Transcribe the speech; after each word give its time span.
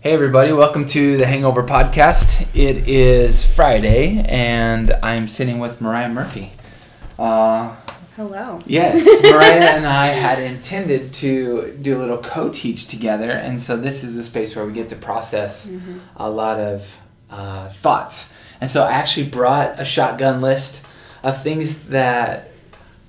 Hey, 0.00 0.12
everybody, 0.12 0.52
welcome 0.52 0.86
to 0.86 1.16
the 1.18 1.26
Hangover 1.26 1.62
Podcast. 1.62 2.46
It 2.54 2.88
is 2.88 3.44
Friday, 3.44 4.24
and 4.26 4.90
I'm 5.02 5.28
sitting 5.28 5.58
with 5.58 5.80
Mariah 5.82 6.08
Murphy. 6.08 6.52
Uh, 7.18 7.76
Hello. 8.14 8.60
yes, 8.66 9.04
Mariah 9.22 9.76
and 9.76 9.86
I 9.86 10.06
had 10.06 10.38
intended 10.38 11.12
to 11.14 11.76
do 11.82 11.96
a 11.96 11.98
little 11.98 12.18
co 12.18 12.48
teach 12.48 12.86
together, 12.86 13.30
and 13.30 13.60
so 13.60 13.76
this 13.76 14.02
is 14.02 14.14
the 14.16 14.22
space 14.22 14.56
where 14.56 14.64
we 14.64 14.72
get 14.72 14.88
to 14.90 14.96
process 14.96 15.66
Mm-hmm. 15.66 15.98
a 16.16 16.30
lot 16.30 16.58
of 16.58 16.86
uh, 17.28 17.68
thoughts. 17.70 18.30
And 18.60 18.70
so 18.70 18.84
I 18.84 18.92
actually 18.92 19.28
brought 19.28 19.78
a 19.78 19.84
shotgun 19.84 20.40
list 20.40 20.82
of 21.26 21.42
things 21.42 21.84
that 21.86 22.50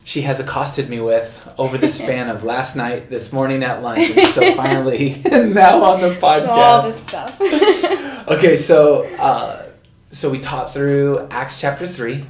she 0.03 0.21
has 0.21 0.39
accosted 0.39 0.89
me 0.89 0.99
with 0.99 1.47
over 1.57 1.77
the 1.77 1.89
span 1.99 2.29
of 2.29 2.43
last 2.43 2.75
night, 2.75 3.09
this 3.09 3.31
morning 3.31 3.61
at 3.63 3.81
lunch, 3.83 4.09
and 4.09 4.27
so 4.29 4.55
finally 4.55 5.21
now 5.25 5.83
on 5.83 6.01
the 6.01 6.15
podcast. 6.15 6.41
So 6.45 6.51
all 6.51 6.81
this 6.83 6.99
stuff. 6.99 7.37
Okay, 8.27 8.57
so 8.57 9.05
uh, 9.15 9.67
so 10.11 10.29
we 10.29 10.39
taught 10.39 10.73
through 10.73 11.27
Acts 11.31 11.61
chapter 11.61 11.87
three, 11.87 12.25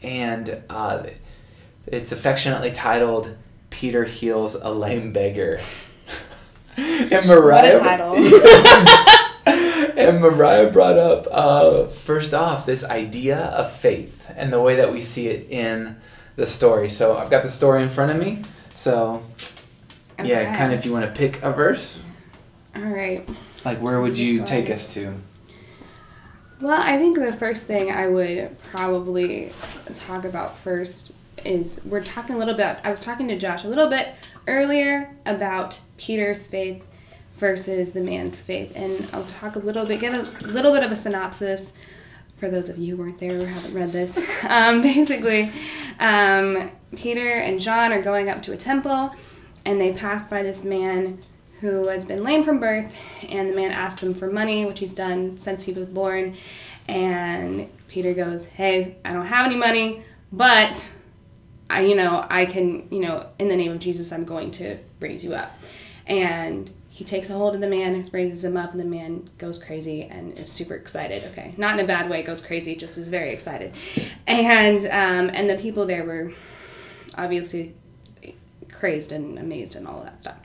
and 0.00 0.62
uh, 0.70 1.02
it's 1.86 2.12
affectionately 2.12 2.70
titled 2.70 3.34
"Peter 3.70 4.04
heals 4.04 4.54
a 4.54 4.70
lame 4.70 5.12
beggar." 5.12 5.58
and 6.76 7.26
Mariah, 7.26 7.72
What 7.72 7.74
a 7.76 7.80
title. 7.80 9.18
And 10.08 10.20
Mariah 10.20 10.70
brought 10.70 10.98
up 10.98 11.26
uh, 11.30 11.86
first 11.86 12.34
off 12.34 12.66
this 12.66 12.84
idea 12.84 13.38
of 13.38 13.72
faith 13.72 14.26
and 14.36 14.52
the 14.52 14.60
way 14.60 14.76
that 14.76 14.92
we 14.92 15.00
see 15.00 15.28
it 15.28 15.50
in 15.50 15.96
the 16.36 16.46
story. 16.46 16.88
So 16.88 17.16
I've 17.16 17.30
got 17.30 17.42
the 17.42 17.48
story 17.48 17.82
in 17.82 17.88
front 17.88 18.12
of 18.12 18.18
me. 18.18 18.42
So 18.74 19.22
yeah, 20.22 20.56
kind 20.56 20.72
of 20.72 20.78
if 20.78 20.86
you 20.86 20.92
want 20.92 21.04
to 21.04 21.10
pick 21.10 21.42
a 21.42 21.52
verse, 21.52 22.00
All 22.76 22.82
right. 22.82 23.28
like 23.64 23.80
where 23.80 24.00
would 24.00 24.16
you 24.16 24.44
take 24.44 24.70
us 24.70 24.92
to? 24.94 25.14
Well, 26.60 26.80
I 26.80 26.96
think 26.96 27.18
the 27.18 27.32
first 27.32 27.66
thing 27.66 27.90
I 27.90 28.06
would 28.06 28.56
probably 28.62 29.52
talk 29.94 30.24
about 30.24 30.56
first 30.56 31.14
is 31.44 31.80
we're 31.84 32.04
talking 32.04 32.36
a 32.36 32.38
little 32.38 32.54
bit. 32.54 32.78
I 32.84 32.90
was 32.90 33.00
talking 33.00 33.26
to 33.28 33.36
Josh 33.36 33.64
a 33.64 33.68
little 33.68 33.88
bit 33.88 34.14
earlier 34.46 35.16
about 35.26 35.80
Peter's 35.96 36.46
faith 36.46 36.86
versus 37.42 37.90
the 37.90 38.00
man's 38.00 38.40
faith, 38.40 38.70
and 38.76 39.08
I'll 39.12 39.26
talk 39.26 39.56
a 39.56 39.58
little 39.58 39.84
bit, 39.84 39.98
get 39.98 40.14
a 40.14 40.22
little 40.46 40.72
bit 40.72 40.84
of 40.84 40.92
a 40.92 40.96
synopsis 40.96 41.72
for 42.36 42.48
those 42.48 42.68
of 42.68 42.78
you 42.78 42.94
who 42.94 43.02
weren't 43.02 43.18
there 43.18 43.40
or 43.40 43.46
haven't 43.46 43.74
read 43.74 43.90
this. 43.90 44.16
Um, 44.48 44.80
basically, 44.80 45.50
um, 45.98 46.70
Peter 46.94 47.38
and 47.38 47.58
John 47.58 47.92
are 47.92 48.00
going 48.00 48.28
up 48.28 48.42
to 48.42 48.52
a 48.52 48.56
temple, 48.56 49.10
and 49.64 49.80
they 49.80 49.92
pass 49.92 50.24
by 50.24 50.44
this 50.44 50.62
man 50.62 51.18
who 51.60 51.88
has 51.88 52.06
been 52.06 52.22
lame 52.22 52.44
from 52.44 52.60
birth, 52.60 52.94
and 53.28 53.50
the 53.50 53.56
man 53.56 53.72
asks 53.72 54.00
them 54.00 54.14
for 54.14 54.30
money, 54.30 54.64
which 54.64 54.78
he's 54.78 54.94
done 54.94 55.36
since 55.36 55.64
he 55.64 55.72
was 55.72 55.86
born. 55.86 56.36
And 56.86 57.68
Peter 57.88 58.14
goes, 58.14 58.44
"Hey, 58.46 58.98
I 59.04 59.12
don't 59.12 59.26
have 59.26 59.46
any 59.46 59.56
money, 59.56 60.04
but 60.30 60.84
I, 61.68 61.82
you 61.86 61.96
know, 61.96 62.24
I 62.30 62.46
can, 62.46 62.86
you 62.90 63.00
know, 63.00 63.26
in 63.40 63.48
the 63.48 63.56
name 63.56 63.72
of 63.72 63.80
Jesus, 63.80 64.12
I'm 64.12 64.24
going 64.24 64.52
to 64.52 64.78
raise 65.00 65.24
you 65.24 65.34
up." 65.34 65.50
And 66.06 66.70
he 66.94 67.04
takes 67.04 67.30
a 67.30 67.32
hold 67.32 67.54
of 67.54 67.62
the 67.62 67.68
man, 67.68 68.06
raises 68.12 68.44
him 68.44 68.54
up, 68.54 68.72
and 68.72 68.80
the 68.80 68.84
man 68.84 69.30
goes 69.38 69.58
crazy 69.58 70.02
and 70.02 70.38
is 70.38 70.52
super 70.52 70.74
excited. 70.74 71.24
Okay, 71.32 71.54
not 71.56 71.78
in 71.78 71.84
a 71.84 71.88
bad 71.88 72.10
way, 72.10 72.22
goes 72.22 72.42
crazy, 72.42 72.76
just 72.76 72.98
is 72.98 73.08
very 73.08 73.30
excited. 73.30 73.72
And 74.26 74.84
um, 74.84 75.34
and 75.34 75.48
the 75.48 75.56
people 75.56 75.86
there 75.86 76.04
were 76.04 76.32
obviously 77.16 77.74
crazed 78.70 79.10
and 79.10 79.38
amazed 79.38 79.74
and 79.74 79.88
all 79.88 80.02
that 80.02 80.20
stuff. 80.20 80.36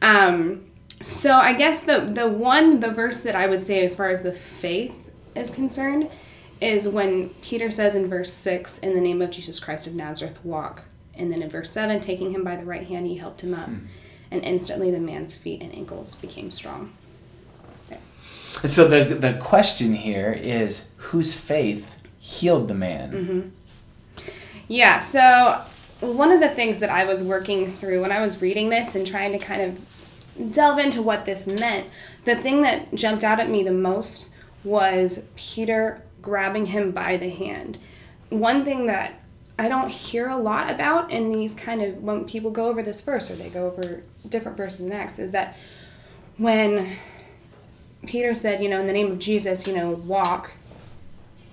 Um, 0.00 0.66
so 1.04 1.34
I 1.34 1.52
guess 1.52 1.80
the 1.80 1.98
the 1.98 2.28
one 2.28 2.78
the 2.78 2.90
verse 2.90 3.24
that 3.24 3.34
I 3.34 3.48
would 3.48 3.60
say 3.60 3.84
as 3.84 3.96
far 3.96 4.10
as 4.10 4.22
the 4.22 4.32
faith 4.32 5.10
is 5.34 5.50
concerned 5.50 6.08
is 6.60 6.86
when 6.86 7.30
Peter 7.42 7.72
says 7.72 7.96
in 7.96 8.08
verse 8.08 8.32
six, 8.32 8.78
"In 8.78 8.94
the 8.94 9.00
name 9.00 9.20
of 9.20 9.32
Jesus 9.32 9.58
Christ 9.58 9.88
of 9.88 9.96
Nazareth, 9.96 10.44
walk." 10.44 10.84
And 11.14 11.32
then 11.32 11.42
in 11.42 11.48
verse 11.50 11.72
seven, 11.72 12.00
taking 12.00 12.30
him 12.30 12.44
by 12.44 12.54
the 12.54 12.64
right 12.64 12.86
hand, 12.86 13.08
he 13.08 13.16
helped 13.16 13.42
him 13.42 13.52
up, 13.52 13.68
and 14.32 14.42
instantly 14.42 14.90
the 14.90 14.98
man's 14.98 15.36
feet 15.36 15.62
and 15.62 15.72
ankles 15.74 16.14
became 16.16 16.50
strong. 16.50 16.92
So 18.64 18.86
the 18.86 19.14
the 19.14 19.34
question 19.34 19.94
here 19.94 20.32
is 20.32 20.84
whose 20.96 21.34
faith 21.34 21.94
healed 22.18 22.68
the 22.68 22.74
man? 22.74 23.12
Mm-hmm. 23.12 24.22
Yeah, 24.68 24.98
so 25.00 25.62
one 26.00 26.30
of 26.30 26.40
the 26.40 26.48
things 26.48 26.80
that 26.80 26.90
I 26.90 27.04
was 27.04 27.22
working 27.22 27.66
through 27.66 28.00
when 28.02 28.12
I 28.12 28.20
was 28.20 28.42
reading 28.42 28.70
this 28.70 28.94
and 28.94 29.06
trying 29.06 29.32
to 29.32 29.38
kind 29.38 29.62
of 29.62 30.52
delve 30.52 30.78
into 30.78 31.02
what 31.02 31.24
this 31.24 31.46
meant, 31.46 31.88
the 32.24 32.36
thing 32.36 32.62
that 32.62 32.94
jumped 32.94 33.24
out 33.24 33.40
at 33.40 33.50
me 33.50 33.62
the 33.62 33.72
most 33.72 34.28
was 34.64 35.26
Peter 35.34 36.02
grabbing 36.20 36.66
him 36.66 36.90
by 36.90 37.16
the 37.16 37.30
hand. 37.30 37.78
One 38.28 38.64
thing 38.64 38.86
that 38.86 39.21
I 39.62 39.68
don't 39.68 39.90
hear 39.90 40.28
a 40.28 40.36
lot 40.36 40.72
about 40.72 41.12
in 41.12 41.28
these 41.28 41.54
kind 41.54 41.82
of 41.82 42.02
when 42.02 42.24
people 42.24 42.50
go 42.50 42.66
over 42.66 42.82
this 42.82 43.00
verse 43.00 43.30
or 43.30 43.36
they 43.36 43.48
go 43.48 43.68
over 43.68 44.02
different 44.28 44.56
verses 44.56 44.80
in 44.80 44.90
Acts 44.90 45.20
is 45.20 45.30
that 45.30 45.56
when 46.36 46.96
Peter 48.04 48.34
said, 48.34 48.60
you 48.60 48.68
know, 48.68 48.80
in 48.80 48.88
the 48.88 48.92
name 48.92 49.12
of 49.12 49.20
Jesus, 49.20 49.64
you 49.68 49.72
know, 49.72 49.90
walk, 49.90 50.50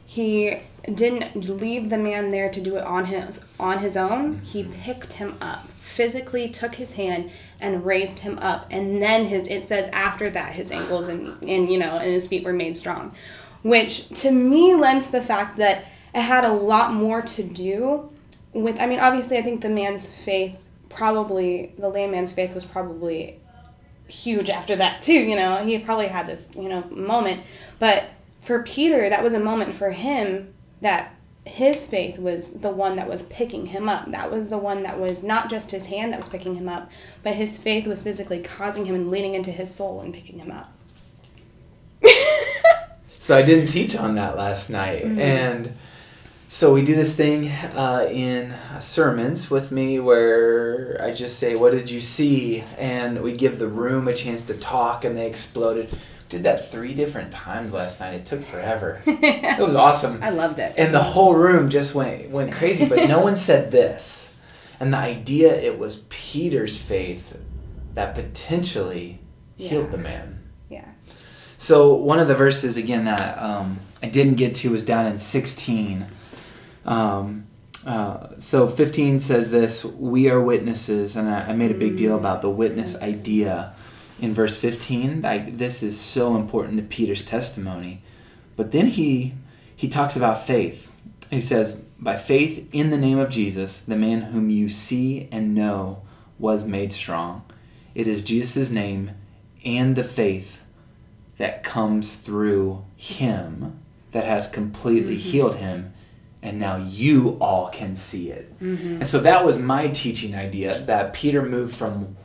he 0.08 0.58
didn't 0.92 1.36
leave 1.62 1.92
the 1.92 2.00
man 2.00 2.30
there 2.30 2.50
to 2.50 2.60
do 2.60 2.78
it 2.78 2.84
on 2.84 3.06
his 3.06 3.42
on 3.60 3.78
his 3.78 3.96
own. 3.96 4.40
He 4.40 4.64
mm-hmm. 4.64 4.72
picked 4.82 5.14
him 5.14 5.38
up, 5.40 5.70
physically 5.80 6.50
took 6.50 6.74
his 6.74 6.94
hand 6.94 7.30
and 7.60 7.86
raised 7.86 8.18
him 8.18 8.40
up, 8.40 8.66
and 8.72 9.00
then 9.00 9.26
his 9.26 9.48
it 9.48 9.66
says 9.66 9.88
after 9.90 10.32
that 10.32 10.54
his 10.54 10.72
ankles 10.72 11.10
and 11.10 11.38
and 11.44 11.72
you 11.72 11.78
know 11.78 12.00
and 12.00 12.12
his 12.12 12.28
feet 12.28 12.44
were 12.44 12.54
made 12.54 12.76
strong, 12.76 13.14
which 13.62 14.10
to 14.22 14.32
me 14.32 14.74
lends 14.74 15.12
the 15.12 15.22
fact 15.22 15.58
that 15.58 15.86
it 16.14 16.22
had 16.22 16.46
a 16.46 16.52
lot 16.52 16.94
more 16.94 17.22
to 17.22 17.44
do 17.44 18.10
with. 18.54 18.80
I 18.80 18.86
mean, 18.86 19.00
obviously, 19.00 19.38
I 19.38 19.42
think 19.42 19.62
the 19.62 19.70
man's 19.70 20.06
faith 20.06 20.66
probably 20.90 21.74
the 21.78 21.90
lame 21.90 22.12
man's 22.12 22.34
faith 22.34 22.54
was 22.54 22.66
probably 22.66 23.40
huge 24.08 24.50
after 24.50 24.76
that 24.76 25.02
too 25.02 25.14
you 25.14 25.36
know? 25.36 25.64
He 25.64 25.78
probably 25.78 26.08
had 26.08 26.28
this 26.28 26.50
you 26.56 26.68
know 26.68 26.84
moment. 26.90 27.44
But 27.78 28.10
for 28.42 28.64
peter 28.64 29.10
that 29.10 29.24
was 29.24 29.34
a 29.34 29.40
moment 29.40 29.76
for 29.76 29.92
him 29.92 30.54
that 30.82 31.14
his 31.46 31.88
faith 31.88 32.20
was 32.20 32.62
the 32.62 32.70
one 32.70 32.94
that 32.94 33.10
was 33.10 33.24
picking 33.24 33.68
him 33.68 33.90
up. 33.90 34.12
That 34.12 34.30
was 34.30 34.50
the 34.50 34.58
one 34.58 34.84
that 34.84 35.00
was 35.00 35.24
not 35.24 35.50
just 35.50 35.72
his 35.72 35.86
hand 35.86 36.14
that 36.14 36.20
was 36.20 36.30
picking 36.30 36.56
him 36.56 36.68
up 36.68 36.90
but 37.24 37.36
his 37.36 37.58
faith 37.58 37.86
was 37.88 38.04
physically 38.04 38.42
causing 38.42 38.86
him 38.86 38.96
and 38.96 39.10
leaning 39.10 39.36
into 39.36 39.52
his 39.52 39.74
soul 39.74 40.02
and 40.02 40.14
picking 40.14 40.40
him 40.40 40.52
up. 40.52 40.74
So 43.22 43.38
I 43.38 43.42
didn't 43.42 43.68
teach 43.68 43.98
on 43.98 44.16
that 44.16 44.38
last 44.38 44.70
night, 44.70 45.04
mm-hmm. 45.04 45.20
and 45.20 45.76
so 46.52 46.74
we 46.74 46.84
do 46.84 46.96
this 46.96 47.16
thing 47.16 47.48
uh, 47.48 48.10
in 48.12 48.54
sermons 48.82 49.52
with 49.52 49.72
me 49.72 50.00
where 50.00 51.00
I 51.00 51.14
just 51.14 51.38
say, 51.38 51.56
"What 51.56 51.72
did 51.72 51.90
you 51.92 52.02
see?" 52.02 52.64
and 52.78 53.22
we 53.22 53.34
give 53.38 53.60
the 53.60 53.68
room 53.68 54.08
a 54.08 54.14
chance 54.16 54.46
to 54.46 54.56
talk, 54.56 55.06
and 55.06 55.16
they 55.18 55.28
exploded. 55.28 55.96
Did 56.28 56.44
that 56.44 56.70
three 56.72 56.94
different 56.94 57.32
times 57.32 57.74
last 57.74 58.00
night. 58.00 58.14
It 58.14 58.26
took 58.26 58.44
forever. 58.44 59.02
It 59.08 59.60
was 59.60 59.76
awesome. 59.76 60.22
i 60.24 60.30
loved 60.30 60.60
it 60.60 60.74
and 60.78 60.94
the 60.94 61.02
whole 61.04 61.34
room 61.34 61.70
just 61.70 61.94
went 61.96 62.30
went 62.30 62.52
crazy 62.54 62.86
but 62.88 63.10
no 63.10 63.20
one 63.20 63.36
said 63.36 63.72
this 63.72 64.36
and 64.80 64.94
the 64.94 64.98
idea 64.98 65.54
it 65.54 65.78
was 65.78 66.04
peter's 66.10 66.78
faith 66.78 67.36
that 67.96 68.16
potentially 68.16 69.20
healed 69.58 69.92
the 69.92 69.98
man 69.98 70.40
yeah 70.70 70.86
so 71.58 71.94
one 71.94 72.20
of 72.20 72.28
the 72.30 72.36
verses 72.36 72.78
again 72.78 73.04
that 73.06 73.38
um, 73.42 73.80
i 74.02 74.08
didn't 74.08 74.36
get 74.36 74.56
to 74.56 74.70
was 74.72 74.84
down 74.84 75.06
in 75.08 75.20
16 75.20 76.06
um, 76.90 77.46
uh, 77.86 78.28
so 78.38 78.68
15 78.68 79.22
says 79.22 79.52
this 79.52 79.86
we 79.86 80.30
are 80.30 80.42
witnesses 80.42 81.16
and 81.16 81.30
i, 81.30 81.48
I 81.48 81.54
made 81.54 81.72
a 81.72 81.76
big 81.76 81.96
deal 81.96 82.16
about 82.18 82.42
the 82.42 82.50
witness 82.50 82.98
idea 83.02 83.74
in 84.20 84.34
verse 84.34 84.58
15 84.58 85.24
I, 85.24 85.50
this 85.50 85.82
is 85.82 86.00
so 86.00 86.36
important 86.36 86.78
to 86.78 86.84
peter's 86.84 87.24
testimony. 87.24 88.02
But 88.56 88.72
then 88.72 88.88
he 88.88 89.36
he 89.74 89.88
talks 89.88 90.18
about 90.18 90.46
faith. 90.46 90.92
He 91.30 91.40
says, 91.40 91.76
"By 91.98 92.18
faith 92.18 92.68
in 92.74 92.90
the 92.90 92.98
name 92.98 93.18
of 93.18 93.30
Jesus, 93.30 93.80
the 93.80 93.96
man 93.96 94.24
whom 94.24 94.50
you 94.50 94.68
see 94.68 95.30
and 95.32 95.56
know 95.56 96.02
was 96.38 96.66
made 96.66 96.92
strong. 96.92 97.44
It 97.96 98.06
is 98.06 98.22
Jesus' 98.22 98.70
name 98.70 99.12
and 99.64 99.96
the 99.96 100.04
faith 100.04 100.62
that 101.38 101.64
comes 101.64 102.16
through 102.16 102.84
him 102.98 103.80
that 104.12 104.26
has 104.26 104.48
completely 104.50 105.16
healed 105.16 105.56
him, 105.56 105.94
and 106.42 106.60
now 106.60 106.78
you 106.78 107.38
all 107.42 107.70
can 107.70 107.96
see 107.96 108.32
it." 108.32 108.58
Mm-hmm. 108.60 108.96
And 108.96 109.08
so 109.08 109.20
that 109.20 109.46
was 109.46 109.60
my 109.60 109.88
teaching 109.88 110.36
idea 110.36 110.80
that 110.82 111.14
Peter 111.14 111.42
moved 111.42 111.76
from 111.76 112.16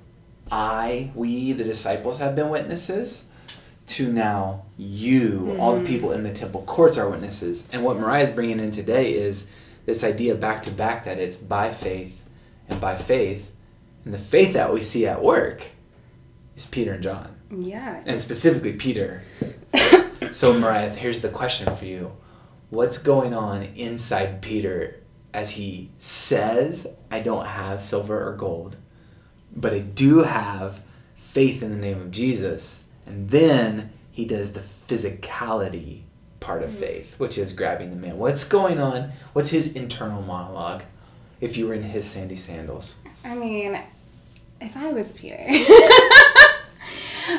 I, 0.51 1.11
we, 1.15 1.53
the 1.53 1.65
disciples 1.65 2.19
have 2.19 2.37
been 2.37 2.49
witnesses 2.49 3.25
to 3.87 4.11
now 4.13 4.65
you, 4.77 5.57
all 5.59 5.73
the 5.73 5.79
mm-hmm. 5.79 5.87
people 5.87 6.13
in 6.13 6.23
the 6.23 6.33
temple 6.33 6.63
courts 6.63 6.97
are 6.97 7.09
witnesses. 7.09 7.65
And 7.73 7.85
what 7.85 7.99
Mariah 7.99 8.25
is 8.25 8.31
bringing 8.31 8.61
in 8.61 8.71
today 8.71 9.13
is 9.13 9.47
this 9.85 10.03
idea 10.03 10.35
back 10.35 10.63
to 10.65 10.71
back 10.71 11.05
that 11.05 11.19
it's 11.19 11.37
by 11.37 11.73
faith 11.73 12.19
and 12.69 12.81
by 12.81 12.97
faith. 12.97 13.51
And 14.05 14.13
the 14.13 14.19
faith 14.19 14.55
that 14.55 14.73
we 14.73 14.83
see 14.83 15.07
at 15.07 15.23
work 15.23 15.65
is 16.57 16.67
Peter 16.67 16.93
and 16.93 17.03
John. 17.03 17.35
Yeah. 17.51 18.03
And 18.07 18.19
specifically 18.19 18.73
Peter. 18.73 19.23
so, 20.31 20.59
Mariah, 20.59 20.91
here's 20.91 21.21
the 21.21 21.29
question 21.29 21.75
for 21.77 21.85
you 21.85 22.13
What's 22.71 22.99
going 22.99 23.35
on 23.35 23.63
inside 23.63 24.43
Peter 24.43 25.01
as 25.33 25.51
he 25.51 25.91
says, 25.99 26.87
I 27.11 27.21
don't 27.21 27.47
have 27.47 27.83
silver 27.83 28.27
or 28.27 28.37
gold, 28.37 28.77
but 29.55 29.75
I 29.75 29.81
do 29.81 30.23
have 30.23 30.81
faith 31.17 31.63
in 31.63 31.71
the 31.71 31.77
name 31.77 32.01
of 32.01 32.13
Jesus? 32.13 32.85
And 33.05 33.29
then 33.31 33.93
he 34.11 34.25
does 34.25 34.53
the 34.53 34.63
physicality 34.89 36.03
part 36.39 36.63
of 36.63 36.71
mm-hmm. 36.71 36.81
faith, 36.81 37.15
which 37.19 37.37
is 37.37 37.53
grabbing 37.53 37.91
the 37.91 37.97
man. 37.97 38.17
What's 38.17 38.45
going 38.45 38.79
on? 38.79 39.11
What's 39.33 39.51
his 39.51 39.73
internal 39.73 40.23
monologue 40.23 40.85
if 41.41 41.57
you 41.57 41.67
were 41.67 41.75
in 41.75 41.83
his 41.83 42.07
sandy 42.07 42.37
sandals? 42.37 42.95
I 43.25 43.35
mean, 43.35 43.81
if 44.61 44.77
I 44.77 44.93
was 44.93 45.11
Peter, 45.11 45.37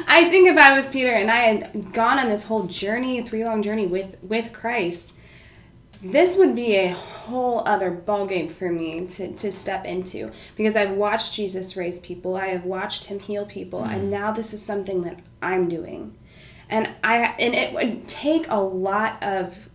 I 0.07 0.29
think 0.29 0.47
if 0.47 0.57
I 0.57 0.75
was 0.75 0.89
Peter 0.89 1.11
and 1.11 1.29
I 1.29 1.37
had 1.37 1.93
gone 1.93 2.17
on 2.17 2.27
this 2.27 2.43
whole 2.43 2.63
journey, 2.63 3.21
three 3.21 3.43
long 3.43 3.61
journey 3.61 3.85
with 3.85 4.17
with 4.23 4.53
Christ, 4.53 5.13
this 6.01 6.37
would 6.37 6.55
be 6.55 6.75
a 6.75 6.93
whole 6.93 7.63
other 7.67 7.91
ballgame 7.91 8.49
for 8.49 8.71
me 8.71 9.05
to, 9.07 9.33
to 9.33 9.51
step 9.51 9.85
into 9.85 10.31
because 10.55 10.75
I've 10.75 10.91
watched 10.91 11.33
Jesus 11.33 11.75
raise 11.75 11.99
people, 11.99 12.35
I 12.35 12.47
have 12.47 12.65
watched 12.65 13.05
him 13.05 13.19
heal 13.19 13.45
people, 13.45 13.83
and 13.83 14.03
mm. 14.03 14.09
now 14.09 14.31
this 14.31 14.53
is 14.53 14.61
something 14.61 15.01
that 15.03 15.19
I'm 15.41 15.67
doing. 15.67 16.17
And 16.69 16.89
I 17.03 17.35
and 17.39 17.53
it 17.53 17.73
would 17.73 18.07
take 18.07 18.47
a 18.49 18.59
lot 18.59 19.21
of 19.21 19.69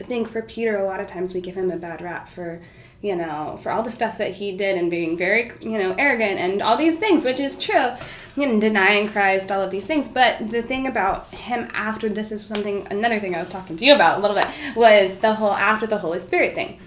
I 0.00 0.04
think 0.04 0.28
for 0.28 0.42
Peter 0.42 0.78
a 0.78 0.84
lot 0.84 1.00
of 1.00 1.06
times 1.06 1.34
we 1.34 1.40
give 1.40 1.54
him 1.54 1.70
a 1.70 1.76
bad 1.76 2.00
rap 2.00 2.28
for 2.28 2.62
you 3.02 3.16
know, 3.16 3.58
for 3.62 3.72
all 3.72 3.82
the 3.82 3.90
stuff 3.90 4.18
that 4.18 4.32
he 4.32 4.52
did 4.52 4.76
and 4.76 4.90
being 4.90 5.16
very, 5.16 5.52
you 5.62 5.78
know, 5.78 5.94
arrogant 5.96 6.38
and 6.38 6.60
all 6.60 6.76
these 6.76 6.98
things, 6.98 7.24
which 7.24 7.40
is 7.40 7.58
true, 7.58 7.92
you 8.36 8.46
know, 8.46 8.60
denying 8.60 9.08
Christ, 9.08 9.50
all 9.50 9.62
of 9.62 9.70
these 9.70 9.86
things. 9.86 10.06
But 10.06 10.50
the 10.50 10.62
thing 10.62 10.86
about 10.86 11.34
him 11.34 11.68
after 11.72 12.10
this 12.10 12.30
is 12.30 12.44
something, 12.44 12.86
another 12.90 13.18
thing 13.18 13.34
I 13.34 13.40
was 13.40 13.48
talking 13.48 13.76
to 13.78 13.84
you 13.84 13.94
about 13.94 14.18
a 14.18 14.20
little 14.20 14.36
bit 14.36 14.46
was 14.76 15.16
the 15.16 15.34
whole 15.34 15.54
after 15.54 15.86
the 15.86 15.98
Holy 15.98 16.18
Spirit 16.18 16.54
thing. 16.54 16.78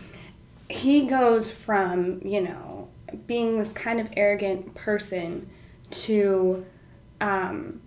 He 0.70 1.06
goes 1.06 1.50
from, 1.50 2.22
you 2.24 2.42
know, 2.42 2.90
being 3.26 3.58
this 3.58 3.74
kind 3.74 4.00
of 4.00 4.10
arrogant 4.16 4.76
person 4.76 5.50
to 5.90 6.64
um, 7.22 7.82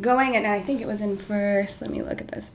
going, 0.00 0.36
and 0.36 0.46
I 0.46 0.62
think 0.62 0.80
it 0.80 0.86
was 0.86 1.02
in 1.02 1.16
verse, 1.16 1.82
let 1.82 1.90
me 1.90 2.02
look 2.02 2.20
at 2.22 2.28
this. 2.28 2.50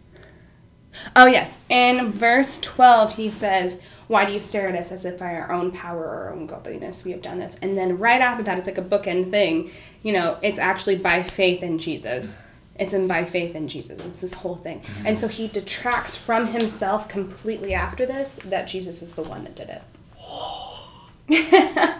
Oh, 1.16 1.28
yes. 1.28 1.60
In 1.70 2.12
verse 2.12 2.60
12, 2.60 3.16
he 3.16 3.30
says, 3.30 3.82
Why 4.08 4.26
do 4.26 4.32
you 4.32 4.40
stare 4.40 4.70
at 4.70 4.76
us 4.76 4.92
as 4.92 5.04
if 5.06 5.20
by 5.20 5.36
our 5.36 5.52
own 5.52 5.72
power 5.72 6.02
or 6.04 6.26
our 6.28 6.34
own 6.34 6.48
godliness 6.48 7.04
we 7.04 7.12
have 7.12 7.22
done 7.22 7.40
this? 7.40 7.58
And 7.62 7.78
then 7.78 7.98
right 8.00 8.22
after 8.22 8.44
that, 8.44 8.58
it's 8.58 8.68
like 8.68 8.78
a 8.78 8.82
bookend 8.82 9.32
thing. 9.32 9.70
You 10.04 10.14
know, 10.14 10.38
it's 10.42 10.60
actually 10.60 10.96
by 10.98 11.24
faith 11.24 11.62
in 11.62 11.78
Jesus. 11.78 12.40
It's 12.80 12.94
in 12.94 13.08
by 13.08 13.26
faith 13.26 13.56
in 13.56 13.68
Jesus. 13.68 14.00
It's 14.02 14.22
this 14.22 14.34
whole 14.36 14.56
thing. 14.56 14.82
And 15.04 15.18
so 15.18 15.28
he 15.28 15.48
detracts 15.48 16.16
from 16.16 16.48
himself 16.48 17.10
completely 17.10 17.74
after 17.74 18.06
this 18.06 18.40
that 18.46 18.68
Jesus 18.68 19.02
is 19.02 19.14
the 19.14 19.24
one 19.24 19.44
that 19.44 19.56
did 19.56 19.70
it. 21.30 21.94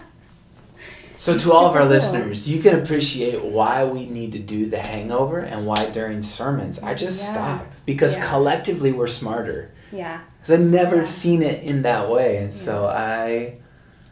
So, 1.20 1.36
to 1.36 1.52
all 1.52 1.66
of 1.66 1.74
our 1.74 1.84
listeners, 1.84 2.48
you 2.48 2.62
can 2.62 2.78
appreciate 2.78 3.42
why 3.44 3.82
we 3.82 4.06
need 4.06 4.30
to 4.32 4.38
do 4.38 4.66
the 4.66 4.78
hangover 4.78 5.40
and 5.40 5.66
why 5.66 5.90
during 5.90 6.22
sermons 6.22 6.78
I 6.78 6.94
just 6.94 7.20
Yeah. 7.24 7.32
stop 7.32 7.66
because 7.84 8.16
Yeah. 8.16 8.28
collectively 8.30 8.92
we're 8.92 9.08
smarter. 9.08 9.72
yeah. 9.90 10.20
Because 10.48 10.60
I've 10.62 10.70
never 10.70 11.02
Yeah. 11.02 11.06
seen 11.08 11.42
it 11.42 11.62
in 11.62 11.82
that 11.82 12.08
way, 12.08 12.38
and 12.38 12.52
so 12.52 12.86
I. 12.86 13.54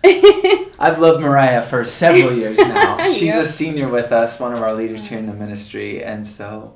I've 0.78 0.98
loved 0.98 1.22
Mariah 1.22 1.62
for 1.62 1.82
several 1.84 2.32
years 2.32 2.58
now. 2.58 3.06
She's 3.10 3.22
Yep. 3.34 3.42
a 3.42 3.48
senior 3.48 3.88
with 3.88 4.12
us, 4.12 4.38
one 4.38 4.52
of 4.52 4.62
our 4.62 4.74
leaders 4.74 5.06
here 5.06 5.18
in 5.18 5.26
the 5.26 5.32
ministry, 5.32 6.04
and 6.04 6.26
so 6.26 6.74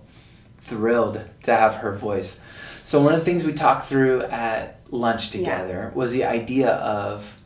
thrilled 0.63 1.21
to 1.43 1.55
have 1.55 1.75
her 1.77 1.93
voice. 1.95 2.39
So, 2.85 3.03
one 3.03 3.13
of 3.13 3.19
the 3.21 3.25
things 3.27 3.45
we 3.45 3.53
talked 3.53 3.85
through 3.87 4.23
at 4.23 4.79
lunch 4.91 5.27
Yeah. 5.35 5.39
together 5.41 5.93
was 5.95 6.11
the 6.13 6.25
idea 6.25 6.71
of 6.71 7.37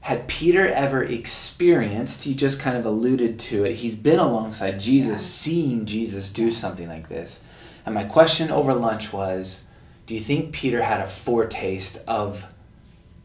had 0.00 0.26
Peter 0.28 0.66
ever 0.68 1.02
experienced, 1.04 2.26
you 2.26 2.34
just 2.34 2.58
kind 2.60 2.76
of 2.78 2.86
alluded 2.86 3.38
to 3.40 3.64
it, 3.64 3.74
he's 3.74 3.96
been 3.96 4.18
alongside 4.20 4.80
Jesus, 4.80 5.10
Yeah. 5.22 5.42
seeing 5.52 5.84
Jesus 5.84 6.30
do 6.30 6.50
something 6.50 6.88
like 6.88 7.08
this. 7.10 7.40
And 7.84 7.94
my 7.94 8.04
question 8.04 8.50
over 8.50 8.72
lunch 8.72 9.12
was 9.12 9.60
do 10.06 10.14
you 10.14 10.20
think 10.20 10.52
Peter 10.52 10.82
had 10.82 11.00
a 11.00 11.06
foretaste 11.06 11.98
of 12.06 12.44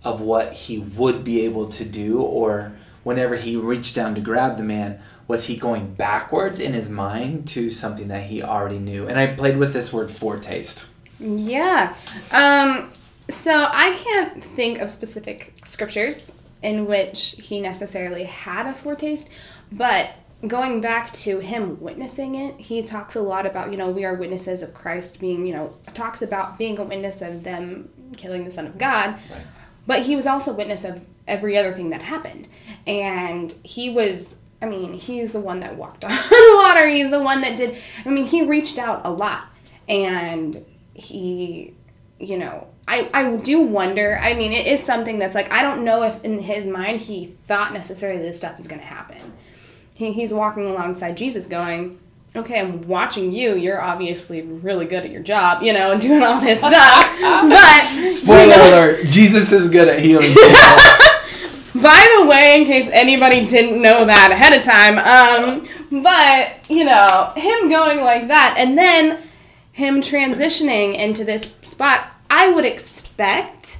of 0.03 0.19
what 0.19 0.51
he 0.51 0.79
would 0.79 1.23
be 1.23 1.41
able 1.41 1.69
to 1.69 1.85
do? 1.85 2.19
Or 2.19 2.73
whenever 3.03 3.35
he 3.35 3.55
reached 3.55 3.95
down 3.95 4.15
to 4.15 4.21
grab 4.21 4.57
the 4.57 4.63
man 4.63 4.99
was 5.27 5.45
he 5.45 5.55
going 5.55 5.93
backwards 5.93 6.59
in 6.59 6.73
his 6.73 6.89
mind 6.89 7.47
to 7.47 7.69
something 7.69 8.09
that 8.09 8.23
he 8.23 8.43
already 8.43 8.79
knew? 8.79 9.07
And 9.07 9.17
i 9.17 9.27
played 9.27 9.57
with 9.57 9.71
this 9.71 9.93
word 9.93 10.11
foretaste. 10.11 10.87
Yeah. 11.19 11.95
Um, 12.31 12.91
so 13.29 13.69
I 13.71 13.93
can't 13.93 14.43
think 14.43 14.79
of 14.79 14.91
specific 14.91 15.53
scriptures 15.63 16.33
in 16.61 16.85
which 16.85 17.35
he 17.39 17.61
necessarily 17.61 18.25
had 18.25 18.65
a 18.65 18.73
foretaste, 18.73 19.29
but 19.71 20.09
going 20.47 20.81
back 20.81 21.13
to 21.13 21.39
him 21.39 21.79
witnessing 21.79 22.35
it, 22.35 22.59
he 22.59 22.81
talks 22.81 23.15
a 23.15 23.21
lot 23.21 23.45
about, 23.45 23.71
you 23.71 23.77
know, 23.77 23.89
we 23.89 24.05
are 24.05 24.15
witnesses 24.15 24.63
of 24.63 24.73
Christ 24.73 25.19
being, 25.19 25.45
you 25.45 25.53
know, 25.53 25.77
talks 25.93 26.21
about 26.21 26.57
being 26.57 26.79
a 26.79 26.83
witness 26.83 27.21
of 27.21 27.43
them 27.43 27.89
killing 28.17 28.45
the 28.45 28.51
Son 28.51 28.65
of 28.65 28.77
God. 28.77 29.19
Right. 29.29 29.41
But 29.85 30.03
he 30.03 30.15
was 30.15 30.25
also 30.25 30.53
witness 30.53 30.83
of 30.83 31.05
every 31.27 31.57
other 31.57 31.71
thing 31.71 31.89
that 31.91 32.01
happened. 32.01 32.47
And 32.87 33.53
he 33.63 33.89
was, 33.89 34.37
I 34.61 34.65
mean, 34.65 34.93
he's 34.93 35.33
the 35.33 35.39
one 35.39 35.59
that 35.59 35.75
walked 35.75 36.03
on 36.05 36.11
water. 36.55 36.87
He's 36.87 37.11
the 37.11 37.21
one 37.21 37.41
that 37.41 37.57
did, 37.57 37.77
I 38.05 38.09
mean, 38.09 38.25
he 38.25 38.45
reached 38.45 38.77
out 38.77 39.05
a 39.05 39.11
lot. 39.11 39.45
And 39.87 40.65
he, 40.93 41.75
you 42.19 42.37
know, 42.37 42.67
I, 42.87 43.09
I 43.13 43.35
do 43.37 43.59
wonder. 43.59 44.19
I 44.21 44.33
mean, 44.33 44.53
it 44.53 44.65
is 44.65 44.83
something 44.83 45.19
that's 45.19 45.35
like, 45.35 45.51
I 45.51 45.61
don't 45.61 45.83
know 45.83 46.03
if 46.03 46.23
in 46.23 46.39
his 46.39 46.67
mind 46.67 47.01
he 47.01 47.37
thought 47.45 47.73
necessarily 47.73 48.21
this 48.21 48.37
stuff 48.37 48.59
is 48.59 48.67
going 48.67 48.81
to 48.81 48.87
happen. 48.87 49.33
He, 50.01 50.11
he's 50.11 50.33
walking 50.33 50.65
alongside 50.65 51.15
Jesus 51.15 51.45
going, 51.45 51.99
okay, 52.35 52.59
I'm 52.59 52.87
watching 52.87 53.31
you. 53.31 53.55
You're 53.55 53.79
obviously 53.79 54.41
really 54.41 54.85
good 54.85 55.05
at 55.05 55.11
your 55.11 55.21
job, 55.21 55.61
you 55.61 55.73
know, 55.73 55.91
and 55.91 56.01
doing 56.07 56.23
all 56.23 56.41
this 56.41 56.57
stuff. 56.57 56.71
but 57.21 58.11
spoiler 58.11 58.41
you 58.41 58.47
know- 58.47 58.69
alert 58.69 59.05
jesus 59.05 59.51
is 59.51 59.69
good 59.69 59.87
at 59.87 59.99
healing 59.99 60.33
by 61.75 62.17
the 62.17 62.25
way, 62.25 62.59
in 62.59 62.65
case 62.65 62.89
anybody 62.91 63.45
didn't 63.45 63.79
know 63.79 64.03
that 64.05 64.31
ahead 64.31 64.53
of 64.53 64.63
time, 64.63 64.97
um, 64.97 66.01
but 66.03 66.53
you 66.69 66.83
know, 66.83 67.31
him 67.35 67.69
going 67.69 68.01
like 68.01 68.27
that 68.27 68.55
and 68.57 68.75
then 68.77 69.19
him 69.71 70.01
transitioning 70.01 70.95
into 70.95 71.23
this 71.23 71.53
spot, 71.61 72.11
I 72.29 72.51
would 72.51 72.65
expect 72.65 73.77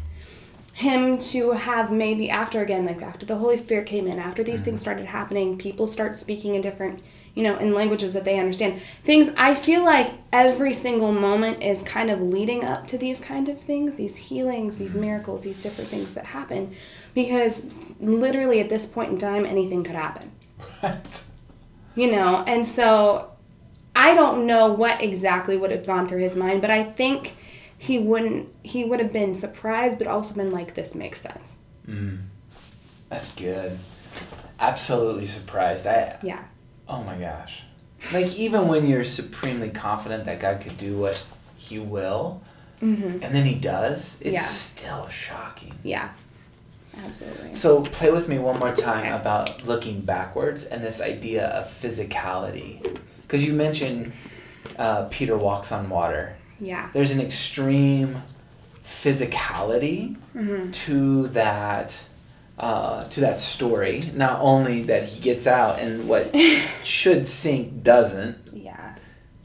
him 0.81 1.17
to 1.17 1.51
have 1.51 1.91
maybe 1.91 2.29
after 2.29 2.61
again, 2.61 2.85
like 2.85 3.01
after 3.01 3.25
the 3.25 3.37
Holy 3.37 3.57
Spirit 3.57 3.87
came 3.87 4.07
in, 4.07 4.19
after 4.19 4.43
these 4.43 4.59
mm-hmm. 4.59 4.65
things 4.65 4.81
started 4.81 5.05
happening, 5.07 5.57
people 5.57 5.87
start 5.87 6.17
speaking 6.17 6.55
in 6.55 6.61
different, 6.61 7.01
you 7.33 7.43
know, 7.43 7.57
in 7.57 7.73
languages 7.73 8.13
that 8.13 8.25
they 8.25 8.39
understand. 8.39 8.81
Things 9.03 9.31
I 9.37 9.55
feel 9.55 9.83
like 9.83 10.13
every 10.31 10.73
single 10.73 11.11
moment 11.11 11.63
is 11.63 11.83
kind 11.83 12.09
of 12.09 12.21
leading 12.21 12.63
up 12.63 12.87
to 12.87 12.97
these 12.97 13.19
kind 13.19 13.49
of 13.49 13.59
things, 13.59 13.95
these 13.95 14.15
healings, 14.15 14.77
these 14.77 14.91
mm-hmm. 14.91 15.01
miracles, 15.01 15.43
these 15.43 15.61
different 15.61 15.89
things 15.89 16.15
that 16.15 16.27
happen. 16.27 16.75
Because 17.13 17.67
literally 17.99 18.59
at 18.59 18.69
this 18.69 18.85
point 18.85 19.11
in 19.11 19.17
time, 19.17 19.45
anything 19.45 19.83
could 19.83 19.95
happen 19.95 20.31
Right. 20.83 21.23
you 21.95 22.11
know 22.11 22.43
and 22.47 22.67
so 22.67 23.31
i 23.95 24.13
don't 24.13 24.45
know 24.45 24.71
what 24.71 25.01
exactly 25.01 25.57
would 25.57 25.71
have 25.71 25.85
gone 25.85 26.07
through 26.07 26.21
his 26.21 26.35
mind 26.35 26.61
but 26.61 26.71
i 26.71 26.83
think 26.83 27.35
he 27.81 27.97
wouldn't 27.97 28.47
he 28.61 28.83
would 28.85 28.99
have 28.99 29.11
been 29.11 29.33
surprised 29.33 29.97
but 29.97 30.05
also 30.05 30.35
been 30.35 30.51
like 30.51 30.75
this 30.75 30.93
makes 30.93 31.19
sense. 31.19 31.57
That's 33.09 33.33
good. 33.33 33.79
Absolutely 34.59 35.25
surprised. 35.25 35.87
I 35.87 36.17
yeah. 36.21 36.43
oh 36.87 37.03
my 37.03 37.17
gosh. 37.17 37.63
Like 38.13 38.35
even 38.35 38.67
when 38.67 38.85
you're 38.85 39.03
supremely 39.03 39.69
confident 39.69 40.25
that 40.25 40.39
god 40.39 40.61
could 40.61 40.77
do 40.77 40.95
what 40.95 41.25
he 41.57 41.79
will 41.79 42.41
mm-hmm. 42.83 43.23
and 43.23 43.33
then 43.35 43.45
he 43.45 43.55
does 43.55 44.19
it's 44.21 44.33
Yeah. 44.33 44.41
still 44.41 45.09
shocking. 45.09 45.73
Yeah. 45.81 46.09
Absolutely. 47.03 47.53
So 47.55 47.81
play 47.81 48.11
with 48.11 48.27
me 48.27 48.37
one 48.37 48.59
more 48.59 48.75
time 48.75 49.07
Okay. 49.07 49.15
about 49.21 49.65
looking 49.65 50.01
backwards 50.01 50.65
and 50.65 50.83
this 50.83 51.01
idea 51.01 51.47
of 51.47 51.65
physicality, 51.65 52.99
because 53.23 53.43
you 53.43 53.53
mentioned 53.53 54.11
uh, 54.77 55.05
Peter 55.09 55.35
walks 55.37 55.71
on 55.71 55.89
water. 55.89 56.35
Yeah 56.61 56.89
There's 56.93 57.11
an 57.11 57.19
extreme 57.19 58.21
physicality 58.83 60.15
mm-hmm. 60.35 60.71
to 60.71 61.27
that 61.29 61.97
uh, 62.57 63.05
to 63.05 63.21
that 63.21 63.41
story. 63.41 64.03
Not 64.13 64.39
only 64.39 64.83
that 64.83 65.05
he 65.05 65.19
gets 65.19 65.47
out 65.47 65.79
and 65.79 66.07
what 66.07 66.33
should 66.83 67.25
sink 67.27 67.83
doesn't, 67.83 68.37
yeah 68.53 68.95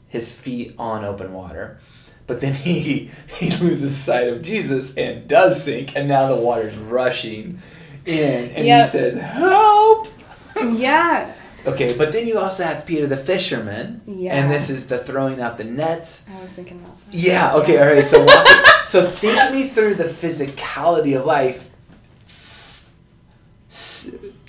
his 0.07 0.31
feet 0.31 0.73
on 0.79 1.03
open 1.03 1.33
water, 1.33 1.79
but 2.27 2.39
then 2.39 2.53
he 2.53 3.09
he 3.39 3.49
loses 3.57 3.97
sight 3.97 4.27
of 4.27 4.41
Jesus 4.41 4.95
and 4.95 5.27
does 5.27 5.63
sink, 5.63 5.95
and 5.95 6.07
now 6.07 6.27
the 6.33 6.41
water's 6.41 6.77
rushing 6.77 7.59
in, 8.05 8.49
and 8.51 8.65
Yep. 8.65 8.81
he 8.85 8.89
says, 8.89 9.13
"Help!" 9.15 10.07
Yeah. 10.55 11.33
Okay, 11.67 11.95
but 11.97 12.13
then 12.13 12.25
you 12.27 12.39
also 12.39 12.63
have 12.63 12.85
Peter 12.85 13.07
the 13.07 13.17
fisherman, 13.17 14.01
Yeah. 14.07 14.35
and 14.35 14.49
this 14.49 14.69
is 14.69 14.87
the 14.87 14.97
throwing 14.97 15.41
out 15.41 15.57
the 15.57 15.65
nets. 15.65 16.23
I 16.33 16.41
was 16.41 16.51
thinking 16.51 16.77
about 16.79 16.97
that. 17.11 17.13
Yeah. 17.17 17.53
Okay. 17.55 17.77
All 17.77 17.93
right. 17.93 18.05
So 18.05 18.25
so 18.85 19.05
think 19.09 19.51
me 19.51 19.67
through 19.67 19.95
the 19.95 20.05
physicality 20.05 21.17
of 21.17 21.25
life 21.25 21.69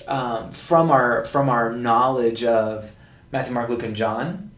um, 0.07 0.51
from 0.51 0.91
our 0.91 1.25
from 1.25 1.49
our 1.49 1.71
knowledge 1.73 2.43
of 2.43 2.91
Matthew, 3.31 3.53
Mark, 3.53 3.69
Luke, 3.69 3.83
and 3.83 3.95
John, 3.95 4.51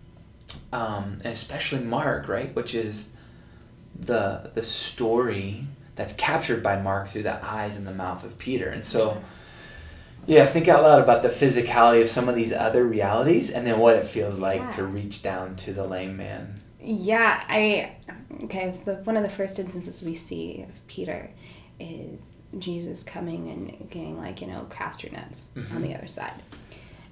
um, 0.72 1.20
and 1.24 1.34
especially 1.34 1.80
Mark, 1.80 2.27
right, 2.27 2.53
which 2.56 2.75
is 2.75 3.08
the 4.00 4.51
the 4.53 4.63
story 4.63 5.65
that's 5.96 6.13
captured 6.13 6.62
by 6.63 6.80
Mark 6.80 7.08
through 7.10 7.24
the 7.24 7.44
eyes 7.46 7.75
and 7.75 7.86
the 7.88 7.94
mouth 7.94 8.24
of 8.24 8.38
Peter, 8.38 8.70
and 8.70 8.86
so. 8.86 9.13
Yeah, 9.13 9.18
think 10.27 10.67
out 10.67 10.83
loud 10.83 11.01
about 11.01 11.21
the 11.21 11.29
physicality 11.29 12.01
of 12.01 12.09
some 12.09 12.29
of 12.29 12.35
these 12.35 12.53
other 12.53 12.83
realities 12.85 13.49
and 13.51 13.65
then 13.65 13.79
what 13.79 13.95
it 13.95 14.05
feels 14.05 14.39
like 14.39 14.61
Yeah. 14.61 14.69
to 14.71 14.83
reach 14.85 15.21
down 15.21 15.55
to 15.57 15.73
the 15.73 15.85
lame 15.85 16.17
man. 16.17 16.55
Yeah, 16.83 17.43
I 17.47 17.91
okay. 18.45 18.67
It's 18.67 18.77
the 18.79 18.95
one 19.03 19.15
of 19.17 19.23
the 19.23 19.29
first 19.29 19.59
instances 19.59 20.01
we 20.03 20.15
see 20.15 20.65
of 20.67 20.87
Peter 20.87 21.29
is 21.79 22.41
Jesus 22.59 23.03
coming 23.03 23.49
and 23.49 23.89
getting 23.89 24.17
like 24.17 24.41
you 24.41 24.47
know 24.47 24.65
cast 24.69 25.03
your 25.03 25.11
nets 25.11 25.49
Mm-hmm. 25.55 25.75
on 25.75 25.81
the 25.83 25.93
other 25.95 26.07
side, 26.07 26.41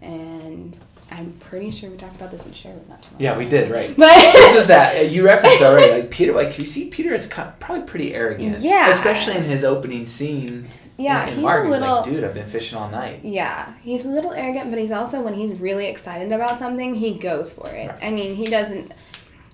and 0.01 0.77
I'm 1.11 1.33
pretty 1.39 1.71
sure 1.71 1.89
we 1.89 1.97
talked 1.97 2.15
about 2.15 2.31
this 2.31 2.45
in 2.45 2.53
Sherwood 2.53 2.87
not 2.87 3.01
too 3.01 3.09
long. 3.11 3.21
Yeah, 3.21 3.37
we 3.37 3.47
did, 3.47 3.71
right. 3.71 3.95
But 3.97 4.31
this 4.31 4.55
is 4.55 4.67
that 4.67 4.95
uh, 4.97 4.99
you 5.01 5.25
referenced 5.25 5.61
already. 5.63 5.91
Like 6.01 6.11
Peter, 6.11 6.33
like 6.33 6.57
you 6.59 6.65
see, 6.65 6.89
Peter 6.89 7.13
is 7.13 7.25
probably 7.27 7.81
pretty 7.81 8.13
arrogant. 8.13 8.59
Yeah. 8.59 8.89
especially 8.89 9.35
in 9.37 9.43
his 9.43 9.63
opening 9.63 10.05
scene. 10.05 10.67
Yeah, 10.99 11.23
in, 11.23 11.29
in 11.29 11.33
he's 11.35 11.43
Mark, 11.43 11.65
a 11.65 11.69
little- 11.69 11.87
He's 12.03 12.05
like, 12.07 12.13
dude, 12.15 12.23
I've 12.25 12.33
been 12.33 12.49
fishing 12.49 12.77
all 12.77 12.89
night. 12.89 13.21
Yeah, 13.23 13.73
he's 13.81 14.05
a 14.05 14.09
little 14.09 14.33
arrogant, 14.33 14.69
but 14.69 14.77
he's 14.79 14.91
also 14.91 15.21
when 15.21 15.33
he's 15.33 15.59
really 15.61 15.85
excited 15.87 16.31
about 16.31 16.59
something, 16.59 16.95
he 16.95 17.13
goes 17.13 17.53
for 17.53 17.69
it. 17.69 17.87
Right. 17.89 17.99
I 18.03 18.09
mean, 18.11 18.35
he 18.35 18.45
doesn't. 18.45 18.91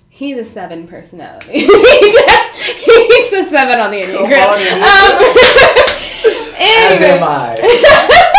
He's 0.09 0.37
a 0.37 0.43
seven 0.45 0.87
personality. 0.87 1.51
he's 1.59 1.69
a 3.33 3.43
seven 3.49 3.79
on 3.79 3.91
the 3.91 4.01
enneagram. 4.01 4.81
Um, 4.81 5.21
As 6.57 7.01
am 7.01 7.21
I. 7.23 7.55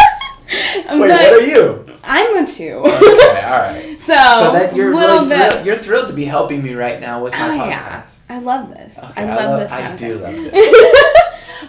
Wait, 0.49 0.87
but 0.89 0.99
what 0.99 1.11
are 1.13 1.41
you? 1.41 1.85
I'm 2.05 2.37
a 2.45 2.47
two. 2.47 2.79
Okay, 2.85 3.43
all 3.43 3.51
right. 3.51 3.97
So, 4.01 4.15
So 4.15 4.53
that 4.53 4.75
you're 4.75 4.95
little 4.95 5.17
really 5.25 5.29
bit. 5.29 5.51
thrilled, 5.53 5.67
you're 5.67 5.77
thrilled 5.77 6.09
to 6.09 6.15
be 6.15 6.25
helping 6.25 6.63
me 6.63 6.75
right 6.75 7.01
now 7.01 7.23
with 7.23 7.33
my 7.33 7.39
Oh 7.41 7.61
podcast. 7.61 7.69
yeah, 7.69 8.07
I 8.31 8.39
love 8.39 8.71
this. 8.71 8.99
Okay, 9.03 9.23
I 9.23 9.35
love 9.37 9.51
love- 9.51 9.61
this. 9.61 9.73
I 9.73 9.97
do 9.97 10.19
love 10.19 10.33
this. 10.35 11.23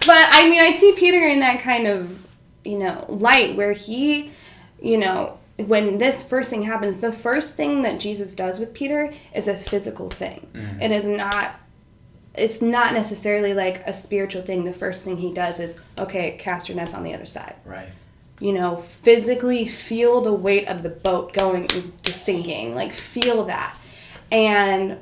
But 0.05 0.27
I 0.31 0.49
mean, 0.49 0.61
I 0.61 0.71
see 0.71 0.93
Peter 0.97 1.27
in 1.27 1.39
that 1.41 1.59
kind 1.59 1.87
of, 1.87 2.19
you 2.63 2.77
know, 2.77 3.05
light 3.07 3.55
where 3.55 3.73
he, 3.73 4.31
you 4.81 4.97
know, 4.97 5.39
when 5.57 5.97
this 5.97 6.23
first 6.23 6.49
thing 6.49 6.63
happens, 6.63 6.97
the 6.97 7.11
first 7.11 7.55
thing 7.55 7.81
that 7.81 7.99
Jesus 7.99 8.35
does 8.35 8.59
with 8.59 8.73
Peter 8.73 9.13
is 9.33 9.47
a 9.47 9.55
physical 9.55 10.09
thing. 10.09 10.47
Mhm. 10.53 10.81
It 10.81 10.91
is 10.91 11.05
not. 11.05 11.59
It's 12.35 12.61
not 12.61 12.93
necessarily 12.93 13.55
like 13.55 13.81
a 13.87 13.93
spiritual 13.93 14.43
thing. 14.43 14.63
The 14.63 14.71
first 14.71 15.03
thing 15.03 15.17
he 15.17 15.33
does 15.33 15.59
is, 15.59 15.79
okay, 15.97 16.37
cast 16.37 16.69
your 16.69 16.75
nets 16.75 16.93
on 16.93 17.03
the 17.03 17.11
other 17.15 17.25
side. 17.25 17.55
Right. 17.65 17.89
You 18.39 18.53
know, 18.53 18.75
physically 18.77 19.67
feel 19.67 20.21
the 20.21 20.33
weight 20.33 20.67
of 20.67 20.83
the 20.83 20.89
boat 20.89 21.33
going 21.33 21.67
to 21.67 22.13
sinking. 22.13 22.75
Like, 22.75 22.91
feel 22.91 23.45
that. 23.45 23.75
And 24.31 24.97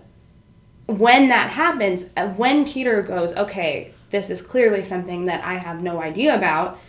when 0.85 1.27
that 1.27 1.49
happens, 1.49 2.05
uh, 2.15 2.27
when 2.29 2.63
Peter 2.65 3.01
goes, 3.01 3.35
okay, 3.35 3.91
this 4.11 4.29
is 4.29 4.41
clearly 4.41 4.83
something 4.83 5.25
that 5.25 5.43
I 5.43 5.55
have 5.55 5.81
no 5.81 6.01
idea 6.01 6.35
about, 6.35 6.79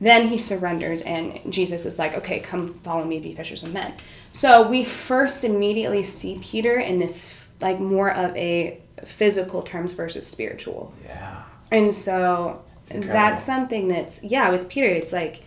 then 0.00 0.28
he 0.28 0.38
surrenders 0.38 1.02
and 1.02 1.40
Jesus 1.52 1.84
is 1.84 1.98
like, 1.98 2.14
okay, 2.14 2.40
come 2.40 2.74
follow 2.74 3.04
me, 3.04 3.20
be 3.20 3.34
fishers 3.34 3.62
of 3.62 3.72
men. 3.72 3.92
So 4.32 4.66
we 4.66 4.84
first 4.84 5.44
immediately 5.44 6.02
see 6.02 6.38
Peter 6.40 6.78
in 6.78 6.98
this, 6.98 7.44
like, 7.60 7.78
more 7.78 8.10
of 8.10 8.34
a 8.36 8.80
physical 9.04 9.62
terms 9.62 9.92
versus 9.92 10.26
spiritual. 10.26 10.94
Yeah. 11.04 11.42
And 11.70 11.92
so 11.94 12.62
that's 12.86 13.42
something 13.42 13.88
that's, 13.88 14.22
yeah, 14.24 14.50
with 14.50 14.68
Peter, 14.68 14.86
it's 14.86 15.12
like, 15.12 15.42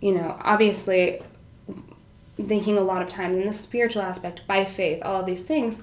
you 0.00 0.12
know, 0.12 0.36
obviously 0.40 1.22
thinking 2.46 2.78
a 2.78 2.80
lot 2.80 3.02
of 3.02 3.08
times 3.08 3.36
in 3.36 3.46
the 3.46 3.52
spiritual 3.52 4.02
aspect 4.02 4.46
by 4.46 4.64
faith, 4.64 5.02
all 5.04 5.20
of 5.20 5.26
these 5.26 5.44
things. 5.46 5.82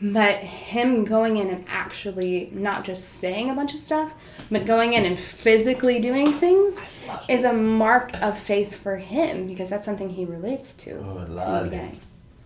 But 0.00 0.36
him 0.36 1.04
going 1.04 1.38
in 1.38 1.48
and 1.48 1.64
actually 1.66 2.50
not 2.52 2.84
just 2.84 3.08
saying 3.14 3.50
a 3.50 3.54
bunch 3.54 3.74
of 3.74 3.80
stuff, 3.80 4.14
but 4.48 4.64
going 4.64 4.92
in 4.92 5.04
and 5.04 5.18
physically 5.18 5.98
doing 5.98 6.32
things 6.34 6.80
is 7.28 7.44
a 7.44 7.52
mark 7.52 8.14
of 8.22 8.38
faith 8.38 8.76
for 8.76 8.96
him 8.98 9.48
because 9.48 9.70
that's 9.70 9.84
something 9.84 10.10
he 10.10 10.24
relates 10.24 10.72
to. 10.74 10.98
Oh, 11.04 11.18
I 11.18 11.24
love 11.24 11.72
it. 11.72 11.94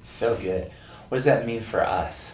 So 0.02 0.34
good. 0.36 0.72
What 1.08 1.16
does 1.16 1.26
that 1.26 1.44
mean 1.46 1.62
for 1.62 1.82
us? 1.82 2.32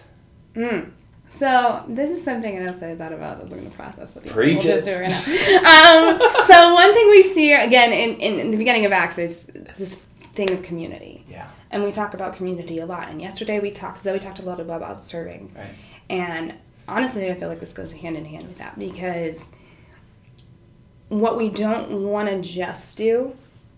Mm. 0.54 0.92
So 1.28 1.84
this 1.88 2.10
is 2.10 2.22
something 2.22 2.56
else 2.56 2.82
I 2.82 2.94
thought 2.94 3.12
about 3.12 3.40
as 3.42 3.52
I'm 3.52 3.58
going 3.58 3.70
to 3.70 3.76
process 3.76 4.14
with 4.14 4.24
you. 4.24 4.30
Preach 4.30 4.64
we'll 4.64 4.72
it. 4.72 4.74
just 4.74 4.84
do 4.86 4.92
it 4.92 5.00
right 5.00 5.10
now. 5.10 6.14
um, 6.14 6.46
so 6.46 6.74
one 6.74 6.94
thing 6.94 7.08
we 7.10 7.22
see 7.22 7.52
again 7.52 7.92
in, 7.92 8.18
in, 8.20 8.40
in 8.40 8.50
the 8.50 8.56
beginning 8.56 8.86
of 8.86 8.92
Acts 8.92 9.18
is 9.18 9.46
this 9.76 9.96
thing 10.34 10.52
of 10.52 10.62
community, 10.62 11.24
Yeah. 11.28 11.48
And 11.70 11.82
we 11.82 11.92
talk 11.92 12.14
about 12.14 12.34
community 12.36 12.78
a 12.78 12.86
lot. 12.86 13.08
And 13.08 13.20
yesterday 13.20 13.58
we 13.60 13.70
talked, 13.70 14.00
Zoe 14.02 14.18
talked 14.18 14.38
a 14.38 14.42
lot 14.42 14.60
about, 14.60 15.02
serving, 15.02 15.52
Right. 15.56 15.66
and 16.08 16.54
honestly, 16.86 17.30
I 17.30 17.34
feel 17.34 17.48
like 17.48 17.60
this 17.60 17.72
goes 17.72 17.92
hand 17.92 18.16
in 18.16 18.24
hand 18.24 18.48
with 18.48 18.58
that 18.58 18.78
because 18.78 19.52
what 21.08 21.36
we 21.36 21.48
don't 21.48 22.04
want 22.10 22.28
to 22.28 22.40
just 22.40 22.96
do 22.96 23.34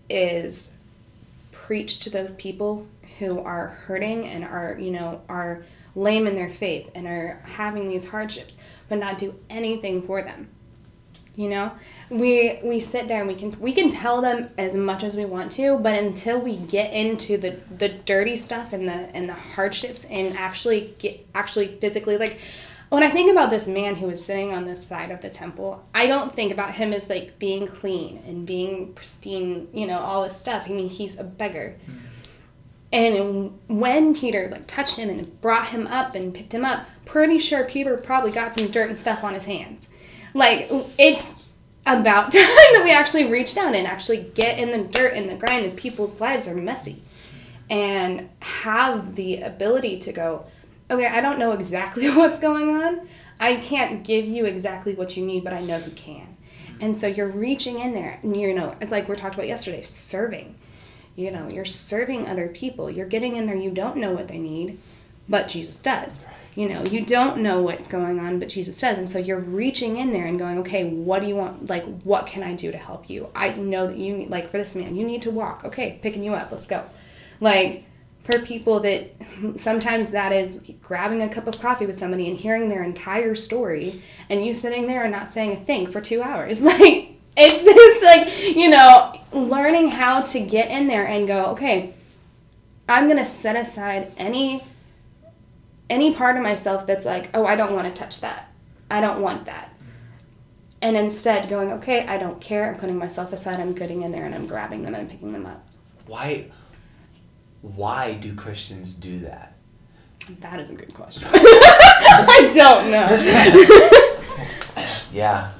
is 0.09 0.73
preach 1.51 1.99
to 1.99 2.09
those 2.09 2.33
people 2.33 2.85
who 3.19 3.39
are 3.39 3.67
hurting 3.67 4.27
and 4.27 4.43
are, 4.43 4.77
you 4.79 4.91
know, 4.91 5.21
are 5.29 5.63
lame 5.95 6.27
in 6.27 6.35
their 6.35 6.49
faith 6.49 6.89
and 6.95 7.05
are 7.07 7.41
having 7.45 7.87
these 7.89 8.07
hardships, 8.07 8.57
but 8.89 8.97
not 8.97 9.17
do 9.17 9.35
anything 9.49 10.01
for 10.01 10.21
them. 10.21 10.49
You 11.35 11.47
know, 11.47 11.71
we 12.09 12.59
we 12.61 12.81
sit 12.81 13.07
there 13.07 13.19
and 13.19 13.27
we 13.27 13.35
can 13.35 13.57
we 13.59 13.71
can 13.71 13.89
tell 13.89 14.21
them 14.21 14.49
as 14.57 14.75
much 14.75 15.01
as 15.03 15.15
we 15.15 15.23
want 15.23 15.51
to, 15.53 15.77
but 15.79 15.97
until 15.97 16.39
we 16.39 16.57
get 16.57 16.91
into 16.93 17.37
the 17.37 17.57
the 17.77 17.89
dirty 17.89 18.35
stuff 18.35 18.73
and 18.73 18.87
the 18.87 19.15
and 19.15 19.29
the 19.29 19.33
hardships 19.33 20.03
and 20.05 20.37
actually 20.37 20.93
get 20.99 21.25
actually 21.33 21.67
physically 21.67 22.17
like 22.17 22.39
when 22.91 23.03
I 23.03 23.09
think 23.09 23.31
about 23.31 23.49
this 23.49 23.69
man 23.69 23.95
who 23.95 24.07
was 24.07 24.23
sitting 24.23 24.53
on 24.53 24.65
this 24.65 24.85
side 24.85 25.11
of 25.11 25.21
the 25.21 25.29
temple, 25.29 25.81
I 25.95 26.07
don't 26.07 26.35
think 26.35 26.51
about 26.51 26.75
him 26.75 26.91
as 26.91 27.09
like 27.09 27.39
being 27.39 27.65
clean 27.65 28.21
and 28.27 28.45
being 28.45 28.91
pristine, 28.91 29.69
you 29.71 29.87
know, 29.87 29.99
all 29.99 30.25
this 30.25 30.35
stuff. 30.35 30.63
I 30.65 30.73
mean, 30.73 30.89
he's 30.89 31.17
a 31.17 31.23
beggar. 31.23 31.77
And 32.91 33.57
when 33.69 34.13
Peter 34.13 34.49
like 34.51 34.67
touched 34.67 34.97
him 34.97 35.09
and 35.09 35.39
brought 35.39 35.69
him 35.69 35.87
up 35.87 36.15
and 36.15 36.33
picked 36.33 36.53
him 36.53 36.65
up, 36.65 36.85
pretty 37.05 37.37
sure 37.37 37.63
Peter 37.63 37.95
probably 37.95 38.31
got 38.31 38.55
some 38.55 38.67
dirt 38.67 38.89
and 38.89 38.97
stuff 38.97 39.23
on 39.23 39.35
his 39.35 39.45
hands. 39.45 39.87
Like 40.33 40.69
it's 40.97 41.33
about 41.85 42.31
time 42.31 42.41
that 42.43 42.81
we 42.83 42.91
actually 42.91 43.25
reach 43.25 43.55
down 43.55 43.75
and 43.75 43.87
actually 43.87 44.31
get 44.35 44.59
in 44.59 44.71
the 44.71 44.87
dirt 44.87 45.13
and 45.13 45.29
the 45.29 45.35
grind 45.35 45.65
and 45.65 45.77
people's 45.77 46.19
lives 46.19 46.47
are 46.47 46.55
messy. 46.55 47.03
And 47.69 48.29
have 48.41 49.15
the 49.15 49.37
ability 49.37 49.99
to 49.99 50.11
go, 50.11 50.45
okay, 50.89 51.05
I 51.05 51.21
don't 51.21 51.39
know 51.39 51.53
exactly 51.53 52.09
what's 52.15 52.37
going 52.37 52.69
on. 52.69 53.07
I 53.39 53.55
can't 53.55 54.03
give 54.03 54.25
you 54.25 54.45
exactly 54.45 54.93
what 54.93 55.15
you 55.15 55.25
need, 55.25 55.45
but 55.45 55.53
I 55.53 55.61
know 55.61 55.79
who 55.79 55.91
can. 55.91 56.35
And 56.81 56.97
so 56.97 57.07
you're 57.07 57.29
reaching 57.29 57.79
in 57.79 57.93
there 57.93 58.19
and 58.23 58.35
you 58.35 58.53
know, 58.53 58.75
it's 58.81 58.91
like 58.91 59.07
we 59.07 59.15
talked 59.15 59.35
about 59.35 59.47
yesterday, 59.47 59.83
serving 59.83 60.55
you 61.15 61.31
know 61.31 61.47
you're 61.47 61.65
serving 61.65 62.27
other 62.27 62.47
people 62.47 62.89
you're 62.89 63.05
getting 63.05 63.35
in 63.35 63.45
there 63.45 63.55
you 63.55 63.71
don't 63.71 63.97
know 63.97 64.11
what 64.11 64.27
they 64.27 64.37
need 64.37 64.79
but 65.27 65.47
jesus 65.47 65.79
does 65.79 66.23
you 66.55 66.67
know 66.67 66.83
you 66.83 67.05
don't 67.05 67.37
know 67.37 67.61
what's 67.61 67.87
going 67.87 68.19
on 68.19 68.39
but 68.39 68.49
jesus 68.49 68.79
does. 68.79 68.97
And 68.97 69.09
so 69.09 69.19
you're 69.19 69.39
reaching 69.39 69.97
in 69.97 70.11
there 70.11 70.25
and 70.25 70.37
going 70.37 70.59
okay 70.59 70.85
what 70.85 71.21
do 71.21 71.27
you 71.27 71.35
want? 71.35 71.69
Like 71.69 71.85
what 72.03 72.27
can 72.27 72.43
i 72.43 72.53
do 72.53 72.71
to 72.71 72.77
help 72.77 73.09
you? 73.09 73.29
I 73.35 73.49
know 73.49 73.87
that 73.87 73.97
you 73.97 74.17
need 74.17 74.29
like 74.29 74.49
for 74.49 74.57
this 74.57 74.75
man 74.75 74.95
you 74.95 75.05
need 75.05 75.21
to 75.23 75.31
walk. 75.31 75.63
Okay 75.65 75.99
picking 76.01 76.23
you 76.23 76.33
up. 76.33 76.51
Let's 76.51 76.67
go. 76.67 76.83
Like 77.39 77.85
for 78.23 78.39
people 78.39 78.79
that 78.81 79.15
sometimes 79.55 80.11
that 80.11 80.31
is 80.31 80.63
grabbing 80.81 81.21
a 81.23 81.29
cup 81.29 81.47
of 81.47 81.59
coffee 81.59 81.87
with 81.87 81.97
somebody 81.97 82.29
and 82.29 82.37
hearing 82.37 82.69
their 82.69 82.83
entire 82.83 83.33
story 83.33 84.03
and 84.29 84.45
you 84.45 84.53
sitting 84.53 84.85
there 84.85 85.03
and 85.03 85.11
not 85.11 85.29
saying 85.29 85.53
a 85.53 85.59
thing 85.59 85.87
for 85.87 86.01
two 86.01 86.21
hours. 86.21 86.61
Like 86.71 87.11
it's 87.35 87.63
this 87.63 88.03
like 88.03 88.55
you 88.55 88.69
know 88.69 89.13
learning 89.31 89.91
how 89.91 90.21
to 90.21 90.39
get 90.39 90.69
in 90.69 90.87
there 90.87 91.05
and 91.05 91.27
go 91.27 91.45
okay 91.45 91.93
i'm 92.89 93.05
going 93.05 93.17
to 93.17 93.25
set 93.25 93.55
aside 93.55 94.11
any 94.17 94.63
any 95.91 96.13
part 96.15 96.35
of 96.37 96.41
myself 96.41 96.87
that's 96.87 97.05
like 97.05 97.29
oh 97.35 97.45
i 97.45 97.55
don't 97.55 97.73
want 97.73 97.85
to 97.93 97.99
touch 97.99 98.21
that 98.21 98.51
i 98.89 98.99
don't 98.99 99.21
want 99.21 99.45
that 99.45 99.71
and 100.81 100.97
instead 100.97 101.47
going 101.49 101.71
okay 101.71 102.05
i 102.07 102.17
don't 102.17 102.41
care 102.41 102.67
i'm 102.67 102.79
putting 102.79 102.97
myself 102.97 103.31
aside 103.31 103.59
i'm 103.59 103.73
getting 103.73 104.01
in 104.01 104.09
there 104.09 104.25
and 104.25 104.33
i'm 104.33 104.47
grabbing 104.47 104.81
them 104.81 104.95
and 104.95 105.09
picking 105.09 105.31
them 105.33 105.45
up 105.45 105.63
Why 106.07 106.49
why 107.61 108.15
do 108.15 108.33
Christians 108.33 108.91
do 108.93 109.19
that? 109.19 109.53
That 110.39 110.59
is 110.59 110.69
a 110.71 110.73
good 110.73 110.93
question. 110.95 111.27
I 111.31 112.49
don't 112.53 112.89
know. 112.91 114.07
Yeah. 115.13 115.51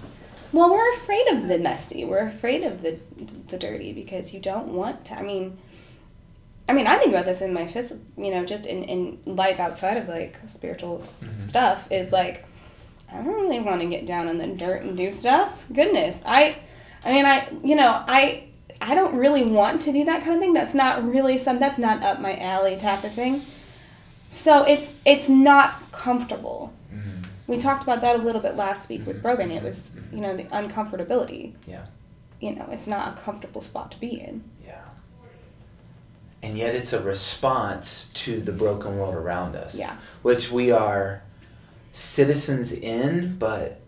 Well, 0.53 0.71
we're 0.71 0.93
afraid 0.93 1.27
of 1.27 1.47
the 1.47 1.59
messy. 1.59 2.05
We're 2.05 2.25
afraid 2.25 2.63
of 2.63 2.81
the 2.81 2.97
the 3.47 3.57
dirty 3.57 3.91
because 3.93 4.33
you 4.33 4.39
don't 4.39 4.69
want 4.69 5.05
to. 5.05 5.15
I 5.19 5.21
mean, 5.21 5.57
I 6.69 6.73
mean, 6.73 6.87
I 6.87 6.97
think 6.97 7.11
about 7.11 7.25
this 7.25 7.41
in 7.41 7.53
my 7.53 7.67
physical, 7.67 8.03
you 8.17 8.31
know, 8.31 8.45
just 8.45 8.65
in 8.65 8.83
in 8.83 9.19
life 9.25 9.59
outside 9.59 9.97
of 9.97 10.07
like 10.07 10.37
spiritual 10.47 11.03
Mhm. 11.21 11.41
stuff. 11.41 11.87
Is 11.91 12.11
like, 12.11 12.45
I 13.11 13.17
don't 13.17 13.27
really 13.41 13.59
want 13.59 13.81
to 13.81 13.87
get 13.87 14.05
down 14.05 14.29
in 14.29 14.37
the 14.37 14.47
dirt 14.47 14.83
and 14.83 14.95
do 14.95 15.11
stuff. 15.11 15.65
Goodness, 15.73 16.23
I, 16.25 16.57
I 17.03 17.11
mean, 17.11 17.25
I, 17.25 17.47
you 17.63 17.75
know, 17.75 18.03
I. 18.07 18.45
I 18.83 18.95
don't 18.95 19.13
really 19.13 19.43
want 19.45 19.83
to 19.83 19.91
do 19.91 20.03
that 20.05 20.23
kind 20.23 20.33
of 20.33 20.39
thing. 20.39 20.53
That's 20.53 20.73
not 20.73 21.07
really 21.07 21.37
some. 21.37 21.59
That's 21.59 21.77
not 21.77 22.01
up 22.01 22.19
my 22.19 22.35
alley 22.39 22.77
type 22.77 23.03
of 23.03 23.13
thing. 23.13 23.45
So 24.29 24.63
it's 24.63 24.95
it's 25.05 25.29
not 25.29 25.91
comfortable. 25.91 26.73
Mhm. 26.91 27.25
We 27.45 27.59
talked 27.59 27.83
about 27.83 28.01
that 28.01 28.15
a 28.15 28.23
little 28.23 28.41
bit 28.41 28.55
last 28.55 28.89
week 28.89 29.05
with 29.05 29.21
Brogan. 29.21 29.51
It 29.51 29.61
was, 29.61 29.99
you 30.11 30.19
know, 30.19 30.35
the 30.35 30.45
uncomfortability. 30.45 31.53
Yeah. 31.67 31.85
You 32.39 32.55
know, 32.55 32.65
it's 32.71 32.87
not 32.87 33.09
a 33.15 33.21
comfortable 33.21 33.61
spot 33.61 33.91
to 33.91 33.99
be 33.99 34.19
in. 34.19 34.43
Yeah. 34.65 34.81
And 36.43 36.57
yet 36.57 36.73
it's 36.73 36.91
a 36.93 37.01
response 37.01 38.09
to 38.15 38.41
the 38.41 38.51
broken 38.51 38.97
world 38.97 39.15
around 39.15 39.55
us. 39.55 39.75
Yeah. 39.75 39.95
Which 40.23 40.51
we 40.51 40.71
are 40.71 41.21
citizens 41.91 42.71
in, 42.71 43.37
but 43.37 43.79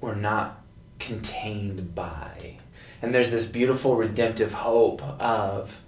we're 0.00 0.14
not 0.14 0.60
contained 0.98 1.94
by. 1.94 2.58
And 3.00 3.14
there's 3.14 3.30
this 3.30 3.46
beautiful 3.46 3.96
redemptive 3.96 4.52
hope 4.52 5.02
of, 5.20 5.78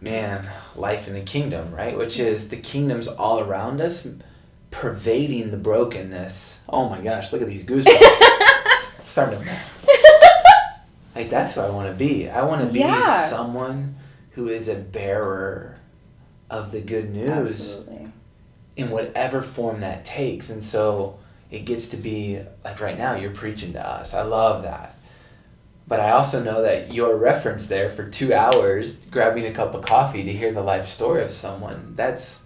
man, 0.00 0.48
life 0.76 1.08
in 1.08 1.14
the 1.14 1.20
kingdom, 1.22 1.74
right? 1.74 1.96
Which 1.96 2.18
is 2.18 2.48
the 2.48 2.56
kingdom's 2.56 3.08
all 3.08 3.40
around 3.40 3.80
us, 3.80 4.06
pervading 4.70 5.50
the 5.50 5.56
brokenness. 5.56 6.60
Oh 6.68 6.88
my 6.88 7.00
gosh, 7.00 7.32
look 7.32 7.42
at 7.42 7.48
these 7.48 7.64
goosebumps. 7.64 8.84
Starting 9.06 9.40
to 9.42 9.58
like 11.14 11.28
that's 11.28 11.52
who 11.52 11.60
I 11.60 11.70
want 11.70 11.88
to 11.88 11.94
be. 11.94 12.28
I 12.30 12.42
want 12.44 12.66
to 12.66 12.72
be 12.72 12.80
Yeah. 12.80 13.26
someone 13.28 13.96
who 14.34 14.48
is 14.48 14.68
a 14.68 14.74
bearer 14.74 15.78
of 16.50 16.72
the 16.72 16.80
good 16.80 17.10
news 17.12 17.30
Absolutely. 17.30 18.08
in 18.76 18.90
whatever 18.90 19.42
form 19.42 19.80
that 19.80 20.04
takes. 20.04 20.50
And 20.50 20.62
so 20.64 21.18
it 21.50 21.64
gets 21.64 21.88
to 21.88 21.96
be 21.96 22.40
like 22.64 22.80
right 22.80 22.96
now 22.96 23.14
you're 23.14 23.30
preaching 23.30 23.72
to 23.74 23.86
us. 23.86 24.14
I 24.14 24.22
love 24.22 24.62
that. 24.62 24.96
But 25.86 26.00
I 26.00 26.12
also 26.12 26.42
know 26.42 26.62
that 26.62 26.92
your 26.92 27.16
reference 27.16 27.66
there 27.66 27.90
for 27.90 28.08
2 28.08 28.32
hours 28.32 28.96
grabbing 29.10 29.44
a 29.46 29.52
cup 29.52 29.74
of 29.74 29.84
coffee 29.84 30.22
to 30.24 30.32
hear 30.32 30.52
the 30.52 30.62
life 30.62 30.86
story 30.88 31.22
of 31.22 31.32
someone, 31.32 31.94
that's 31.96 32.40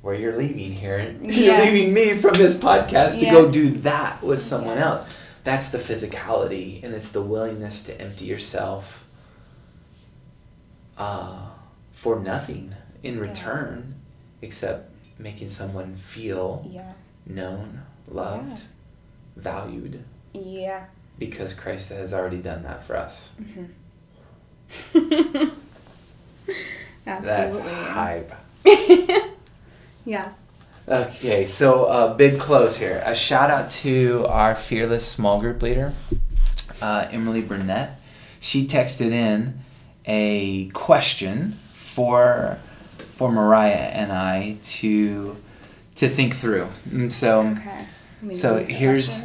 where 0.00 0.14
you're 0.14 0.36
leaving 0.36 0.72
here. 0.72 1.14
You're 1.22 1.58
leaving 1.58 1.92
me 1.92 2.16
from 2.16 2.34
this 2.34 2.54
podcast 2.54 3.18
to 3.18 3.26
Yeah. 3.26 3.32
go 3.32 3.50
do 3.50 3.70
that 3.80 4.22
with 4.22 4.40
someone 4.40 4.78
Yeah. 4.78 4.92
else. 4.92 5.08
That's 5.44 5.68
the 5.68 5.78
physicality 5.78 6.82
and 6.82 6.94
it's 6.94 7.10
the 7.10 7.20
willingness 7.20 7.82
to 7.84 8.00
empty 8.00 8.24
yourself 8.24 8.99
uh, 11.00 11.48
for 11.92 12.20
nothing 12.20 12.74
in 13.02 13.14
Yeah. 13.14 13.20
return 13.22 13.94
except 14.42 14.90
making 15.18 15.48
someone 15.48 15.96
feel 15.96 16.64
Yeah. 16.70 16.92
known, 17.26 17.82
loved, 18.08 18.62
valued 19.36 20.04
Yeah. 20.32 20.84
because 21.18 21.54
Christ 21.54 21.88
has 21.90 22.12
already 22.12 22.38
done 22.42 22.62
that 22.64 22.84
for 22.84 22.96
us. 22.96 23.30
Mm-hmm. 23.40 23.64
That's 27.04 27.58
hype. 27.58 28.32
yeah. 30.04 30.32
Okay, 30.88 31.44
so 31.44 31.84
uh, 31.84 32.14
big 32.14 32.38
close 32.38 32.76
here. 32.76 33.02
A 33.04 33.14
shout 33.14 33.50
out 33.50 33.70
to 33.70 34.26
our 34.28 34.54
fearless 34.54 35.06
small 35.06 35.40
group 35.40 35.62
leader, 35.62 35.92
uh, 36.82 37.06
Emily 37.10 37.42
Burnett. 37.42 37.98
She 38.40 38.66
texted 38.66 39.12
in 39.12 39.60
a 40.10 40.68
question 40.70 41.56
for 41.72 42.58
for 43.16 43.30
Mariah 43.30 43.90
and 44.00 44.10
I 44.12 44.56
to 44.78 45.36
to 45.96 46.08
think 46.08 46.34
through. 46.34 46.66
And 46.90 47.12
so 47.12 47.40
Okay. 47.42 47.86
So 48.34 48.62
here's- 48.64 49.22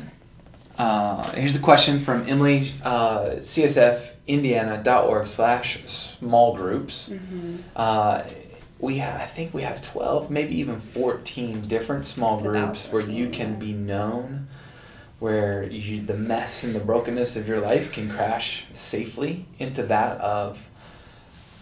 uh, 0.78 1.32
here's 1.32 1.56
a 1.56 1.60
question 1.60 2.00
from 2.00 2.28
Emily, 2.30 2.72
uh, 2.84 3.42
csfindiana.org 3.42 5.28
slash 5.28 5.80
small 5.86 6.56
groups. 6.56 7.10
Mhm. 7.10 7.58
Uh, 7.76 8.22
we 8.80 8.98
have, 9.00 9.20
I 9.20 9.26
think 9.26 9.54
we 9.54 9.64
have 9.64 9.82
12, 9.82 10.30
maybe 10.30 10.56
even 10.60 10.78
14 10.80 11.62
different 11.62 12.06
small 12.06 12.40
groups 12.40 12.92
where 12.92 13.02
you 13.02 13.26
14, 13.26 13.32
can 13.32 13.50
yeah. 13.54 13.58
be 13.60 13.74
known, 13.74 14.48
where 15.20 15.64
you, 15.64 16.02
the 16.02 16.14
mess 16.14 16.64
and 16.64 16.76
the 16.76 16.80
brokenness 16.80 17.36
of 17.36 17.48
your 17.48 17.60
life 17.62 17.92
can 17.92 18.10
crash 18.10 18.66
safely 18.74 19.46
into 19.60 19.84
that 19.84 20.20
of 20.22 20.60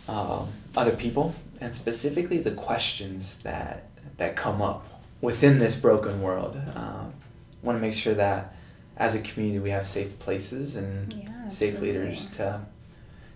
um, 0.07 0.49
other 0.75 0.95
people, 0.95 1.35
and 1.61 1.73
specifically 1.73 2.39
the 2.39 2.51
questions 2.51 3.37
that 3.37 3.85
that 4.17 4.35
come 4.35 4.61
up 4.61 4.85
within 5.21 5.59
this 5.59 5.75
broken 5.75 6.21
world. 6.21 6.59
Um, 6.75 7.13
want 7.61 7.77
to 7.77 7.81
make 7.81 7.93
sure 7.93 8.13
that 8.13 8.53
as 8.97 9.15
a 9.15 9.19
community 9.21 9.59
we 9.59 9.69
have 9.71 9.87
safe 9.87 10.19
places 10.19 10.75
and 10.75 11.13
Yeah, 11.13 11.49
safe 11.49 11.79
leaders 11.79 12.27
to 12.27 12.61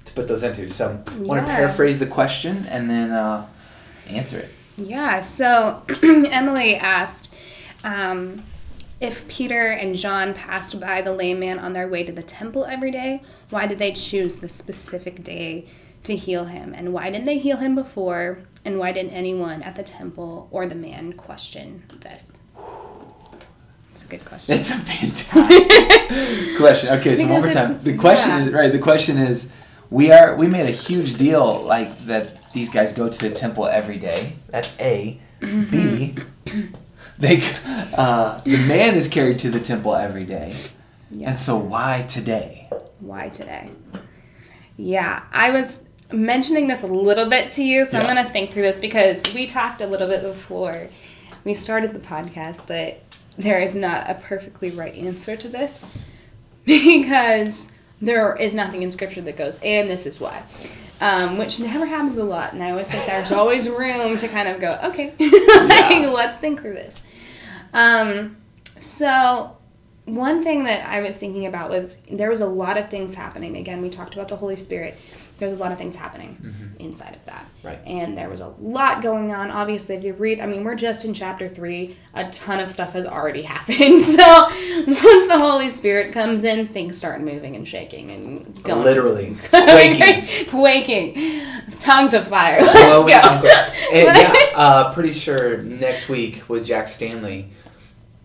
to 0.05 0.13
put 0.13 0.27
those 0.27 0.43
into. 0.43 0.67
So, 0.67 1.03
want 1.17 1.41
to 1.41 1.45
paraphrase 1.45 1.99
the 1.99 2.05
question 2.05 2.65
and 2.69 2.89
then 2.89 3.11
uh, 3.11 3.45
answer 4.07 4.39
it. 4.39 4.49
Yeah, 4.77 5.21
so 5.21 5.83
Emily 6.03 6.75
asked 6.75 7.33
um, 7.83 8.43
if 8.99 9.27
Peter 9.27 9.71
and 9.71 9.95
John 9.95 10.33
passed 10.33 10.79
by 10.79 11.01
the 11.01 11.11
lame 11.11 11.39
man 11.39 11.59
on 11.59 11.73
their 11.73 11.87
way 11.87 12.03
to 12.03 12.11
the 12.11 12.23
temple 12.23 12.65
every 12.65 12.91
day, 12.91 13.23
why 13.49 13.67
did 13.67 13.79
they 13.79 13.91
choose 13.91 14.35
the 14.35 14.49
specific 14.49 15.23
day 15.23 15.65
to 16.07 16.15
heal 16.15 16.45
him? 16.45 16.73
And 16.73 16.93
why 16.93 17.09
didn't 17.09 17.25
they 17.25 17.37
heal 17.37 17.57
him 17.57 17.75
before? 17.75 18.39
And 18.65 18.79
why 18.79 18.91
didn't 18.91 19.11
anyone 19.11 19.61
at 19.63 19.75
the 19.75 19.83
temple 19.83 20.47
or 20.51 20.67
the 20.67 20.75
man 20.75 21.13
question 21.13 21.83
this? 22.01 22.41
It's 23.93 24.03
a 24.03 24.07
good 24.07 24.25
question. 24.25 24.55
It's 24.55 24.71
a 24.71 24.77
fantastic 24.77 26.57
question. 26.57 26.89
Okay, 26.99 27.15
so 27.15 27.27
one 27.27 27.41
more 27.41 27.51
time. 27.53 27.81
The 27.83 27.95
question 27.95 28.29
yeah. 28.29 28.45
is 28.45 28.53
right. 28.53 28.71
The 28.71 28.79
question 28.79 29.17
is, 29.17 29.49
we 29.89 30.11
are 30.11 30.35
we 30.35 30.47
made 30.47 30.67
a 30.67 30.71
huge 30.71 31.17
deal 31.17 31.61
like 31.63 31.97
that. 32.05 32.51
These 32.53 32.69
guys 32.69 32.91
go 32.93 33.07
to 33.09 33.19
the 33.19 33.29
temple 33.29 33.67
every 33.67 33.97
day. 33.97 34.33
That's 34.49 34.75
A. 34.79 35.19
B. 35.39 36.15
They 37.19 37.41
uh, 37.97 38.41
the 38.43 38.57
man 38.67 38.95
is 38.95 39.07
carried 39.07 39.39
to 39.39 39.49
the 39.49 39.59
temple 39.59 39.95
every 39.95 40.25
day, 40.25 40.55
Yeah. 41.09 41.29
and 41.29 41.39
so 41.39 41.57
why 41.57 42.05
today? 42.07 42.69
Why 42.99 43.29
today? 43.29 43.71
Yeah, 44.75 45.23
I 45.31 45.49
was 45.49 45.81
mentioning 46.11 46.67
this 46.67 46.83
a 46.83 46.87
little 46.87 47.27
bit 47.29 47.51
to 47.51 47.63
you, 47.63 47.85
so 47.85 47.99
I'm 47.99 48.05
going 48.05 48.23
to 48.25 48.31
think 48.31 48.51
through 48.51 48.63
this 48.63 48.79
because 48.79 49.23
we 49.33 49.45
talked 49.45 49.81
a 49.81 49.87
little 49.87 50.07
bit 50.07 50.21
before 50.23 50.87
we 51.43 51.53
started 51.53 51.93
the 51.93 51.99
podcast 51.99 52.65
that 52.67 53.01
there 53.37 53.59
is 53.59 53.75
not 53.75 54.09
a 54.09 54.15
perfectly 54.15 54.69
right 54.71 54.93
answer 54.95 55.35
to 55.37 55.47
this 55.47 55.89
because 56.65 57.71
there 58.01 58.35
is 58.35 58.53
nothing 58.53 58.83
in 58.83 58.91
scripture 58.91 59.21
that 59.21 59.37
goes, 59.37 59.59
and 59.63 59.89
this 59.89 60.05
is 60.05 60.19
why. 60.19 60.43
Um, 60.99 61.37
which 61.37 61.59
never 61.59 61.85
happens 61.85 62.17
a 62.17 62.23
lot, 62.23 62.53
and 62.53 62.63
I 62.63 62.71
always 62.71 62.89
think 62.91 63.05
there's 63.05 63.31
always 63.41 63.69
room 63.69 64.17
to 64.17 64.27
kind 64.27 64.47
of 64.49 64.59
go, 64.59 64.79
okay, 64.85 65.13
like, 65.19 65.21
Yeah. 65.93 66.11
let's 66.13 66.37
think 66.37 66.61
through 66.61 66.73
this. 66.73 67.03
Um, 67.73 68.37
so 68.79 69.57
one 70.05 70.41
thing 70.41 70.63
that 70.63 70.87
I 70.87 71.01
was 71.01 71.17
thinking 71.17 71.45
about 71.45 71.69
was 71.69 71.97
there 72.11 72.29
was 72.29 72.39
a 72.41 72.47
lot 72.47 72.77
of 72.77 72.89
things 72.89 73.13
happening. 73.13 73.57
Again, 73.57 73.81
we 73.81 73.89
talked 73.89 74.13
about 74.15 74.27
the 74.29 74.37
Holy 74.37 74.55
Spirit. 74.55 74.97
There's 75.39 75.53
a 75.53 75.55
lot 75.57 75.71
of 75.71 75.77
things 75.77 75.95
happening 75.95 76.37
Mhm. 76.41 76.79
inside 76.83 77.13
of 77.15 77.23
that. 77.25 77.45
Right. 77.63 77.79
And 77.85 78.17
there 78.17 78.27
was 78.29 78.41
a 78.41 78.53
lot 78.59 79.01
going 79.01 79.31
on. 79.33 79.51
Obviously, 79.51 79.95
if 79.95 80.03
you 80.03 80.13
read, 80.13 80.39
I 80.39 80.45
mean, 80.47 80.63
we're 80.63 80.75
just 80.75 81.05
in 81.05 81.13
chapter 81.13 81.47
three. 81.47 81.95
A 82.15 82.29
ton 82.31 82.59
of 82.59 82.71
stuff 82.71 82.93
has 82.93 83.05
already 83.05 83.41
happened. 83.53 83.99
So 84.01 84.43
once 84.87 85.27
the 85.27 85.37
Holy 85.39 85.69
Spirit 85.69 86.11
comes 86.13 86.43
in, 86.43 86.65
things 86.67 86.97
start 86.97 87.21
moving 87.21 87.55
and 87.55 87.67
shaking 87.67 88.09
and 88.11 88.63
going. 88.63 88.83
Literally 88.83 89.37
quaking. 89.49 90.45
Quaking. 90.49 91.41
Tongues 91.79 92.13
of 92.13 92.27
fire. 92.27 92.57
Let's 92.61 93.43
go. 93.43 93.63
And 93.93 94.17
yeah, 94.17 94.33
uh, 94.55 94.91
pretty 94.93 95.13
sure 95.13 95.59
next 95.61 96.09
week 96.09 96.43
with 96.49 96.65
Jack 96.65 96.89
Stanley, 96.89 97.51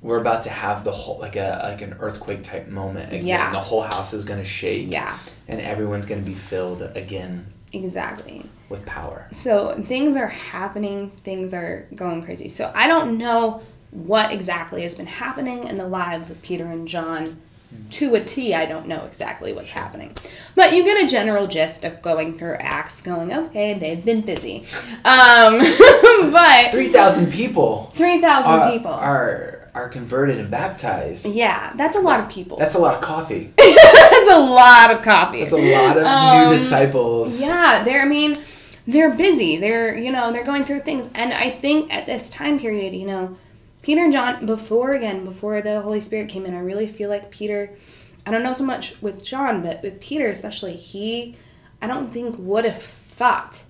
we're 0.00 0.20
about 0.20 0.42
to 0.42 0.50
have 0.50 0.82
the 0.82 0.90
whole 0.90 1.18
like 1.20 1.36
a 1.36 1.60
like 1.62 1.82
an 1.82 1.94
earthquake 2.00 2.42
type 2.42 2.66
moment 2.68 3.12
again. 3.12 3.26
Yeah. 3.26 3.52
The 3.52 3.60
whole 3.60 3.82
house 3.82 4.12
is 4.12 4.24
gonna 4.24 4.42
shake. 4.44 4.90
yeah, 4.90 5.18
And 5.52 5.60
everyone's 5.60 6.06
gonna 6.06 6.22
be 6.22 6.34
filled 6.34 6.82
again 6.94 7.46
exactly. 7.72 8.44
with 8.68 8.84
power. 8.86 9.28
So 9.32 9.82
things 9.82 10.16
are 10.16 10.28
happening, 10.28 11.10
things 11.24 11.52
are 11.54 11.86
going 11.94 12.22
crazy. 12.22 12.48
So 12.48 12.72
I 12.74 12.86
don't 12.86 13.18
know 13.18 13.62
what 13.90 14.32
exactly 14.32 14.82
has 14.82 14.94
been 14.94 15.06
happening 15.06 15.68
in 15.68 15.76
the 15.76 15.86
lives 15.86 16.30
of 16.30 16.40
Peter 16.42 16.64
and 16.66 16.88
John 16.88 17.40
to 17.90 18.14
a 18.14 18.24
T, 18.24 18.54
I 18.54 18.66
don't 18.66 18.86
know 18.86 19.04
exactly 19.04 19.52
what's 19.52 19.70
happening. 19.70 20.16
But 20.54 20.72
you 20.72 20.82
get 20.84 21.02
a 21.02 21.06
general 21.06 21.46
gist 21.46 21.84
of 21.84 22.00
going 22.00 22.38
through 22.38 22.54
Acts, 22.54 23.00
going, 23.00 23.32
okay, 23.32 23.74
they've 23.74 24.02
been 24.02 24.22
busy. 24.22 24.64
Um, 25.04 25.58
but 26.32 26.70
3,000 26.70 27.30
people 27.30 27.92
3,000 27.94 28.72
people. 28.72 28.92
are, 28.92 29.70
are 29.74 29.88
converted 29.88 30.38
and 30.38 30.50
baptized. 30.50 31.26
yeah, 31.26 31.72
that's 31.76 31.96
a 31.96 32.00
lot 32.00 32.20
of 32.20 32.28
people. 32.28 32.56
That's 32.56 32.74
a 32.74 32.78
lot 32.78 32.94
of 32.94 33.02
coffee. 33.02 33.52
A 34.32 34.40
lot 34.40 34.90
of 34.90 35.02
coffee. 35.02 35.40
That's 35.40 35.52
a 35.52 35.56
lot 35.56 35.96
of 35.96 36.04
Um, 36.04 36.48
new 36.48 36.56
disciples. 36.56 37.40
Yeah, 37.40 37.82
they're. 37.84 38.02
I 38.02 38.04
mean, 38.06 38.38
they're 38.86 39.10
busy. 39.10 39.56
They're 39.56 39.96
you 39.96 40.10
know 40.10 40.32
they're 40.32 40.44
going 40.44 40.64
through 40.64 40.80
things, 40.80 41.08
and 41.14 41.32
I 41.32 41.50
think 41.50 41.92
at 41.92 42.06
this 42.06 42.30
time 42.30 42.58
period, 42.58 42.94
you 42.94 43.06
know, 43.06 43.36
Peter 43.82 44.02
and 44.04 44.12
John 44.12 44.46
before 44.46 44.92
again 44.92 45.24
before 45.24 45.60
the 45.60 45.80
Holy 45.82 46.00
Spirit 46.00 46.28
came 46.28 46.46
in, 46.46 46.54
I 46.54 46.60
really 46.60 46.86
feel 46.86 47.10
like 47.10 47.30
Peter. 47.30 47.70
I 48.24 48.30
don't 48.30 48.42
know 48.44 48.52
so 48.52 48.64
much 48.64 49.00
with 49.02 49.22
John, 49.22 49.62
but 49.62 49.82
with 49.82 50.00
Peter 50.00 50.28
especially, 50.28 50.74
he 50.76 51.36
I 51.80 51.86
don't 51.86 52.12
think 52.12 52.36
would 52.38 52.64
have 52.64 52.82
thought 52.82 53.62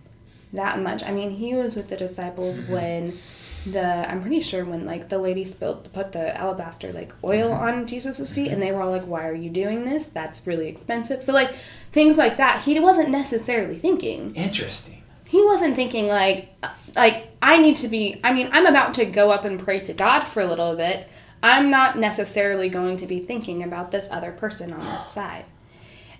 that 0.52 0.78
much. 0.80 1.02
I 1.02 1.12
mean, 1.12 1.30
he 1.30 1.54
was 1.54 1.74
with 1.76 1.88
the 1.88 1.96
disciples 1.96 2.60
when 2.60 3.18
the 3.66 4.10
I'm 4.10 4.20
pretty 4.20 4.40
sure 4.40 4.64
when 4.64 4.86
like 4.86 5.08
the 5.08 5.18
lady 5.18 5.44
spilled 5.44 5.92
put 5.92 6.12
the 6.12 6.36
alabaster 6.36 6.92
like 6.92 7.12
oil 7.22 7.50
mm-hmm. 7.50 7.62
on 7.62 7.86
Jesus's 7.86 8.32
feet 8.32 8.48
and 8.48 8.52
mm-hmm. 8.52 8.60
they 8.60 8.72
were 8.72 8.82
all 8.82 8.90
like 8.90 9.06
why 9.06 9.26
are 9.26 9.34
you 9.34 9.50
doing 9.50 9.84
this? 9.84 10.06
That's 10.06 10.46
really 10.46 10.68
expensive. 10.68 11.22
So 11.22 11.32
like 11.32 11.54
things 11.92 12.18
like 12.18 12.36
that 12.38 12.62
he 12.62 12.78
wasn't 12.80 13.10
necessarily 13.10 13.78
thinking. 13.78 14.34
Interesting. 14.34 15.02
he 15.26 15.44
wasn't 15.44 15.76
thinking 15.76 16.08
like 16.08 16.52
like 16.96 17.36
I 17.40 17.56
need 17.56 17.76
to 17.76 17.88
be 17.88 18.20
I 18.24 18.32
mean 18.32 18.48
I'm 18.52 18.66
about 18.66 18.94
to 18.94 19.04
go 19.04 19.30
up 19.30 19.44
and 19.44 19.60
pray 19.60 19.80
to 19.80 19.92
God 19.92 20.20
for 20.20 20.40
a 20.40 20.46
little 20.46 20.74
bit. 20.74 21.08
I'm 21.42 21.70
not 21.70 21.98
necessarily 21.98 22.68
going 22.68 22.96
to 22.98 23.06
be 23.06 23.18
thinking 23.18 23.62
about 23.62 23.90
this 23.90 24.08
other 24.10 24.30
person 24.30 24.72
on 24.72 24.84
this 24.92 25.08
side. 25.08 25.44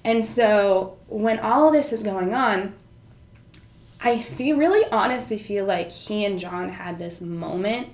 And 0.05 0.25
so 0.25 0.99
when 1.07 1.39
all 1.39 1.69
of 1.69 1.73
this 1.73 1.93
is 1.93 2.03
going 2.03 2.35
on 2.35 2.75
I 4.05 4.23
feel 4.23 4.57
really 4.57 4.85
honestly 4.91 5.39
feel 5.39 5.65
like 5.65 5.93
he 5.93 6.25
and 6.25 6.39
John 6.39 6.71
had 6.71 6.99
this 6.99 7.21
moment. 7.21 7.89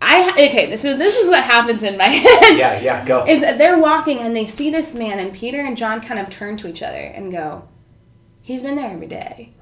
I 0.00 0.30
okay, 0.32 0.66
this 0.66 0.84
is 0.84 0.98
this 0.98 1.14
is 1.16 1.28
what 1.28 1.44
happens 1.44 1.82
in 1.82 1.96
my 1.96 2.04
head. 2.08 2.56
Yeah, 2.56 2.80
yeah, 2.80 3.04
go. 3.04 3.26
Is 3.26 3.42
that 3.42 3.58
they're 3.58 3.78
walking 3.78 4.18
and 4.18 4.34
they 4.34 4.46
see 4.46 4.70
this 4.70 4.94
man 4.94 5.18
and 5.18 5.32
Peter 5.32 5.60
and 5.60 5.76
John 5.76 6.00
kind 6.00 6.18
of 6.20 6.30
turn 6.30 6.56
to 6.58 6.68
each 6.68 6.82
other 6.82 6.96
and 6.96 7.30
go, 7.30 7.68
"He's 8.42 8.62
been 8.62 8.76
there 8.76 8.90
every 8.90 9.06
day," 9.06 9.52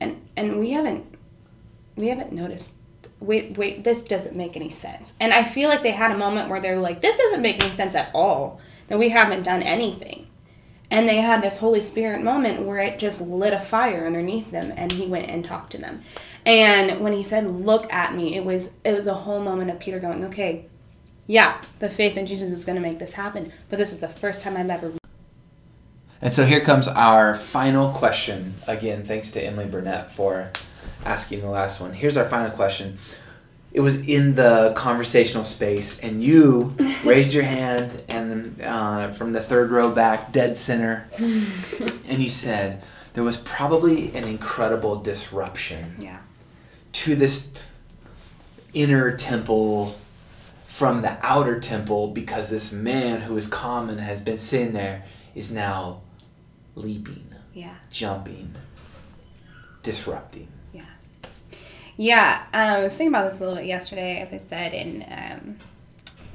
and 0.00 0.20
and 0.36 0.58
we 0.58 0.70
haven't 0.72 1.06
we 1.96 2.08
haven't 2.08 2.32
noticed. 2.32 2.74
Wait, 3.20 3.56
wait, 3.56 3.84
this 3.84 4.02
doesn't 4.02 4.34
make 4.34 4.56
any 4.56 4.70
sense. 4.70 5.14
And 5.20 5.32
I 5.32 5.44
feel 5.44 5.68
like 5.68 5.84
they 5.84 5.92
had 5.92 6.10
a 6.10 6.18
moment 6.18 6.48
where 6.48 6.60
they're 6.60 6.80
like, 6.80 7.00
"This 7.00 7.18
doesn't 7.18 7.42
make 7.42 7.62
any 7.62 7.72
sense 7.72 7.94
at 7.94 8.10
all." 8.14 8.60
That 8.88 8.98
we 8.98 9.10
haven't 9.10 9.44
done 9.44 9.62
anything. 9.62 10.26
And 10.92 11.08
they 11.08 11.16
had 11.16 11.42
this 11.42 11.56
Holy 11.56 11.80
Spirit 11.80 12.22
moment 12.22 12.66
where 12.66 12.78
it 12.78 12.98
just 12.98 13.22
lit 13.22 13.54
a 13.54 13.58
fire 13.58 14.06
underneath 14.06 14.50
them 14.50 14.74
and 14.76 14.92
he 14.92 15.06
went 15.06 15.30
and 15.30 15.42
talked 15.42 15.72
to 15.72 15.78
them. 15.78 16.02
And 16.44 17.00
when 17.00 17.14
he 17.14 17.22
said, 17.22 17.46
"Look 17.46 17.90
at 17.90 18.14
me," 18.14 18.36
it 18.36 18.44
was 18.44 18.74
it 18.84 18.94
was 18.94 19.06
a 19.06 19.14
whole 19.14 19.40
moment 19.40 19.70
of 19.70 19.80
Peter 19.80 19.98
going, 19.98 20.22
"Okay, 20.26 20.66
yeah, 21.26 21.62
the 21.78 21.88
faith 21.88 22.18
in 22.18 22.26
Jesus 22.26 22.52
is 22.52 22.66
going 22.66 22.76
to 22.76 22.82
make 22.82 22.98
this 22.98 23.14
happen, 23.14 23.52
but 23.70 23.78
this 23.78 23.90
is 23.90 24.00
the 24.00 24.08
first 24.08 24.42
time 24.42 24.54
I've 24.54 24.68
ever 24.68 24.92
And 26.20 26.34
so 26.34 26.44
here 26.44 26.60
comes 26.60 26.86
our 26.86 27.36
final 27.36 27.90
question. 27.90 28.54
Again, 28.66 29.02
thanks 29.02 29.30
to 29.30 29.42
Emily 29.42 29.64
Burnett 29.64 30.10
for 30.10 30.50
asking 31.06 31.40
the 31.40 31.48
last 31.48 31.80
one. 31.80 31.94
Here's 31.94 32.18
our 32.18 32.26
final 32.26 32.50
question. 32.50 32.98
It 33.72 33.80
was 33.80 33.94
in 33.94 34.34
the 34.34 34.72
conversational 34.76 35.44
space, 35.44 35.98
and 36.00 36.22
you 36.22 36.74
raised 37.04 37.32
your 37.32 37.44
hand, 37.44 38.02
and 38.08 38.60
uh, 38.60 39.12
from 39.12 39.32
the 39.32 39.40
third 39.40 39.70
row 39.70 39.90
back, 39.90 40.30
dead 40.32 40.58
center, 40.58 41.08
and 41.18 42.22
you 42.22 42.28
said 42.28 42.82
there 43.14 43.24
was 43.24 43.36
probably 43.38 44.14
an 44.14 44.24
incredible 44.24 44.96
disruption 44.96 45.96
Yeah. 45.98 46.18
to 46.92 47.16
this 47.16 47.50
inner 48.74 49.16
temple 49.16 49.98
from 50.66 51.02
the 51.02 51.16
outer 51.24 51.60
temple 51.60 52.08
because 52.08 52.48
this 52.48 52.72
man 52.72 53.20
who 53.22 53.36
is 53.36 53.46
common 53.46 53.98
has 53.98 54.20
been 54.22 54.38
sitting 54.38 54.72
there 54.72 55.04
is 55.34 55.50
now 55.50 56.00
leaping, 56.74 57.26
Yeah. 57.54 57.74
jumping, 57.90 58.54
disrupting. 59.82 60.48
Yeah, 61.96 62.44
um, 62.54 62.60
I 62.60 62.82
was 62.82 62.96
thinking 62.96 63.14
about 63.14 63.30
this 63.30 63.38
a 63.38 63.40
little 63.40 63.56
bit 63.56 63.66
yesterday, 63.66 64.20
as 64.20 64.32
I 64.32 64.38
said, 64.38 64.72
and 64.72 65.58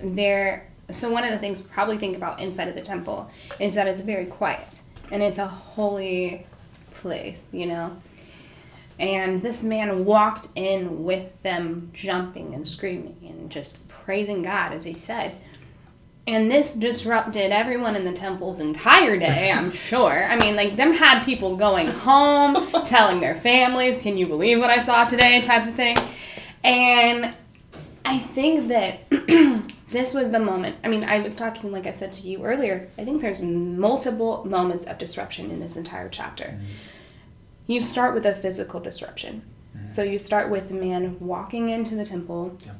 um, 0.04 0.13
there. 0.13 0.70
So 0.91 1.10
one 1.10 1.24
of 1.26 1.32
the 1.32 1.39
things 1.39 1.62
probably 1.62 1.98
think 1.98 2.15
about 2.15 2.39
inside 2.39 2.67
of 2.67 2.76
the 2.76 2.82
temple 2.82 3.30
is 3.60 3.76
that 3.76 3.88
it's 3.88 4.02
very 4.02 4.26
quiet 4.26 4.67
and 5.12 5.22
it's 5.22 5.38
a 5.38 5.48
holy 5.48 6.46
place, 6.91 7.50
you 7.52 7.65
know. 7.65 7.98
And 9.00 9.41
this 9.41 9.63
man 9.63 10.06
walked 10.06 10.48
in 10.56 11.04
with 11.04 11.41
them 11.43 11.91
jumping 11.93 12.56
and 12.56 12.67
screaming 12.67 13.17
and 13.28 13.52
just 13.52 13.86
praising 13.88 14.41
God, 14.41 14.74
as 14.74 14.86
he 14.86 14.93
said. 14.93 15.36
And 16.27 16.51
this 16.51 16.73
disrupted 16.73 17.51
everyone 17.51 17.95
in 17.95 18.03
the 18.03 18.11
temple's 18.11 18.59
entire 18.59 19.17
day, 19.17 19.49
I'm 19.49 19.71
sure. 19.71 20.25
I 20.25 20.35
mean, 20.35 20.57
like, 20.57 20.75
them 20.75 20.91
had 20.93 21.23
people 21.23 21.55
going 21.55 21.87
home, 21.87 22.69
telling 22.85 23.21
their 23.21 23.35
families, 23.35 24.01
can 24.01 24.17
you 24.17 24.27
believe 24.27 24.59
what 24.59 24.69
I 24.69 24.83
saw 24.83 25.05
today, 25.05 25.39
type 25.39 25.65
of 25.65 25.75
thing. 25.75 25.97
And 26.65 27.33
I 28.03 28.17
think 28.17 28.67
that 28.67 29.09
this 29.89 30.13
was 30.13 30.31
the 30.31 30.39
moment. 30.39 30.75
I 30.83 30.89
mean, 30.89 31.05
I 31.05 31.19
was 31.19 31.37
talking, 31.37 31.71
like 31.71 31.87
I 31.87 31.91
said 31.91 32.11
to 32.15 32.27
you 32.27 32.43
earlier, 32.43 32.89
I 32.97 33.05
think 33.05 33.21
there's 33.21 33.41
multiple 33.41 34.43
moments 34.45 34.83
of 34.83 34.97
disruption 34.97 35.49
in 35.49 35.59
this 35.59 35.77
entire 35.77 36.09
chapter. 36.09 36.43
Mm-hmm. 36.45 36.65
You 37.67 37.81
start 37.83 38.13
with 38.13 38.25
a 38.25 38.35
physical 38.35 38.81
disruption. 38.81 39.43
Mm-hmm. 39.77 39.87
So 39.87 40.03
you 40.03 40.17
start 40.17 40.49
with 40.49 40.71
a 40.71 40.73
man 40.73 41.15
walking 41.21 41.69
into 41.69 41.95
the 41.95 42.05
temple, 42.05 42.57
Yeah. 42.65 42.71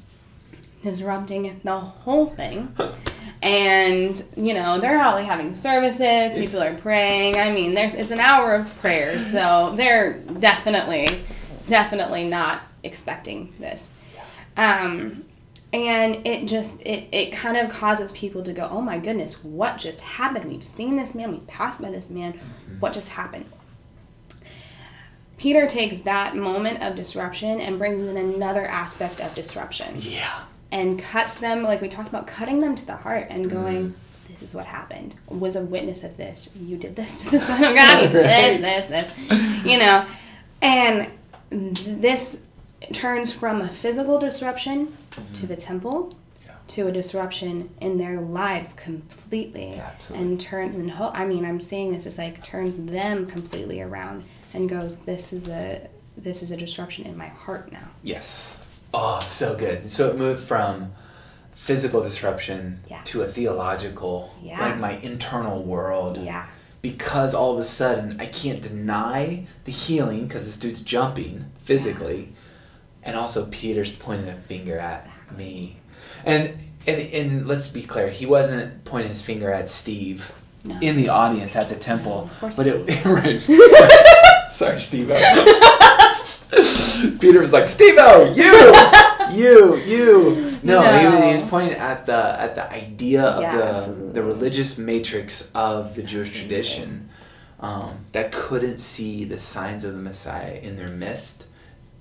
disrupting 0.84 1.62
the 1.64 1.80
whole 1.80 2.26
thing. 2.26 2.76
and 3.42 4.24
you 4.36 4.54
know 4.54 4.80
they're 4.80 5.02
all 5.02 5.18
having 5.18 5.56
services. 5.56 6.34
People 6.34 6.62
are 6.62 6.76
praying. 6.76 7.38
I 7.38 7.52
mean 7.52 7.74
there's 7.74 7.94
it's 7.94 8.12
an 8.12 8.20
hour 8.20 8.56
of 8.56 8.80
prayer. 8.80 9.20
So 9.20 9.74
they're 9.76 10.20
definitely 10.20 11.22
definitely 11.68 12.26
not 12.26 12.62
expecting 12.84 13.54
this. 13.60 13.90
Um 14.56 15.26
and 15.74 16.26
it 16.26 16.48
just 16.48 16.80
it, 16.82 17.08
it 17.12 17.32
kind 17.32 17.58
of 17.58 17.70
causes 17.70 18.12
people 18.14 18.42
to 18.44 18.54
go 18.54 18.68
oh 18.72 18.82
my 18.82 18.98
goodness 18.98 19.44
what 19.44 19.78
just 19.78 20.00
happened? 20.00 20.46
We've 20.46 20.64
seen 20.64 20.98
this 20.98 21.14
man. 21.14 21.32
We 21.32 21.40
passed 21.40 21.82
by 21.82 21.92
this 21.92 22.10
man. 22.10 22.40
What 22.80 22.94
just 22.94 23.10
happened? 23.10 23.46
Peter 25.38 25.68
takes 25.68 26.02
that 26.02 26.36
moment 26.36 26.82
of 26.82 26.96
disruption 26.96 27.62
and 27.62 27.78
brings 27.78 28.04
in 28.04 28.18
another 28.18 28.66
aspect 28.66 29.22
of 29.22 29.36
disruption. 29.36 29.94
Yeah. 29.98 30.46
And 30.72 31.00
cuts 31.00 31.36
them 31.36 31.64
like 31.64 31.82
we 31.82 31.88
talked 31.88 32.10
about 32.10 32.28
cutting 32.28 32.60
them 32.60 32.76
to 32.76 32.86
the 32.86 32.96
heart 32.96 33.28
and 33.30 33.46
mm-hmm. 33.46 33.62
going 33.64 33.96
this 34.30 34.42
is 34.42 34.54
what 34.54 34.66
happened. 34.66 35.16
Was 35.30 35.56
a 35.56 35.64
witness 35.64 36.04
of 36.04 36.18
this. 36.18 36.50
You 36.60 36.78
did 36.78 36.96
this 36.96 37.18
to 37.20 37.30
the 37.32 37.40
son 37.40 37.64
of 37.64 37.76
god 37.76 38.04
you 38.04 38.10
did 38.10 38.62
this 38.62 38.88
this 38.88 39.10
this. 39.30 39.66
You 39.66 39.80
know? 39.80 40.06
And 40.62 41.12
this 41.50 42.44
turns 42.94 43.32
from 43.32 43.62
a 43.62 43.68
physical 43.68 44.20
disruption 44.20 44.98
mm-hmm. 45.12 45.34
to 45.34 45.48
the 45.48 45.56
temple 45.56 46.14
Yeah. 46.46 46.52
to 46.68 46.88
a 46.88 46.92
disruption 46.92 47.70
in 47.82 47.98
their 47.98 48.20
lives 48.20 48.74
completely 48.74 49.76
Yeah, 49.76 49.92
and 50.14 50.40
turns 50.40 50.76
and 50.76 50.92
ho- 50.92 51.12
i 51.14 51.26
mean 51.26 51.44
i'm 51.44 51.60
saying 51.60 51.92
this 51.92 52.06
is 52.06 52.20
like 52.20 52.44
turns 52.44 52.86
them 52.86 53.26
completely 53.26 53.82
around 53.82 54.26
and 54.54 54.70
goes 54.70 54.98
this 54.98 55.34
is 55.34 55.48
a 55.48 55.88
this 56.18 56.42
is 56.42 56.52
a 56.52 56.58
disruption 56.58 57.06
in 57.06 57.16
my 57.16 57.28
heart 57.28 57.72
now. 57.72 57.90
Yes. 58.04 58.60
Oh, 59.00 59.20
so 59.28 59.56
good. 59.56 59.92
So 59.92 60.10
it 60.10 60.18
moved 60.18 60.44
from 60.44 60.94
physical 61.54 62.02
disruption 62.02 62.80
Yeah. 62.90 63.02
to 63.06 63.22
a 63.22 63.28
theological, 63.28 64.34
Yeah. 64.42 64.60
like 64.60 64.80
my 64.80 64.92
internal 65.04 65.62
world. 65.64 66.18
yeah 66.18 66.46
Because 66.82 67.34
all 67.36 67.54
of 67.54 67.60
a 67.60 67.64
sudden 67.64 68.18
I 68.20 68.26
can't 68.26 68.62
deny 68.62 69.46
the 69.66 69.72
healing 69.72 70.26
because 70.26 70.46
this 70.46 70.58
dude's 70.58 70.82
jumping 70.82 71.46
physically, 71.64 72.34
and 73.04 73.16
also 73.16 73.46
Peter's 73.52 73.92
pointing 73.92 74.30
a 74.30 74.36
finger 74.36 74.78
at 74.80 75.02
Exactly. 75.06 75.38
me, 75.38 75.78
and 76.26 76.54
and 76.88 77.02
and 77.14 77.48
let's 77.48 77.68
be 77.68 77.84
clear, 77.84 78.10
he 78.10 78.26
wasn't 78.26 78.84
pointing 78.86 79.10
his 79.10 79.22
finger 79.22 79.52
at 79.52 79.70
Steve 79.70 80.32
no 80.64 80.80
in 80.80 80.96
the 80.98 81.10
audience 81.10 81.56
at 81.56 81.68
the 81.70 81.76
temple, 81.76 82.30
but 82.42 82.66
it 82.66 83.06
right. 83.06 83.42
Sorry, 84.50 84.80
Steve. 84.80 85.12
Peter 87.20 87.40
was 87.42 87.52
like, 87.54 87.68
Steve, 87.68 87.96
you, 88.36 88.74
you, 89.32 89.76
you. 89.78 90.52
No, 90.64 90.82
He, 90.82 91.06
was, 91.06 91.24
he 91.24 91.32
was 91.32 91.44
pointing 91.44 91.74
at 91.78 92.06
the 92.06 92.40
at 92.42 92.56
the 92.56 92.72
idea 92.72 93.24
of 93.24 93.42
Yeah, 93.42 93.58
the 93.58 93.64
absolutely. 93.66 94.14
the 94.14 94.24
religious 94.24 94.78
matrix 94.78 95.50
of 95.54 95.96
the 95.96 96.04
Jewish 96.04 96.30
Absolutely. 96.30 96.56
tradition 96.56 97.10
um, 97.60 98.06
that 98.12 98.32
couldn't 98.32 98.80
see 98.80 99.24
the 99.26 99.40
signs 99.40 99.84
of 99.84 99.94
the 99.94 100.02
Messiah 100.02 100.56
in 100.62 100.76
their 100.76 100.90
midst, 100.90 101.46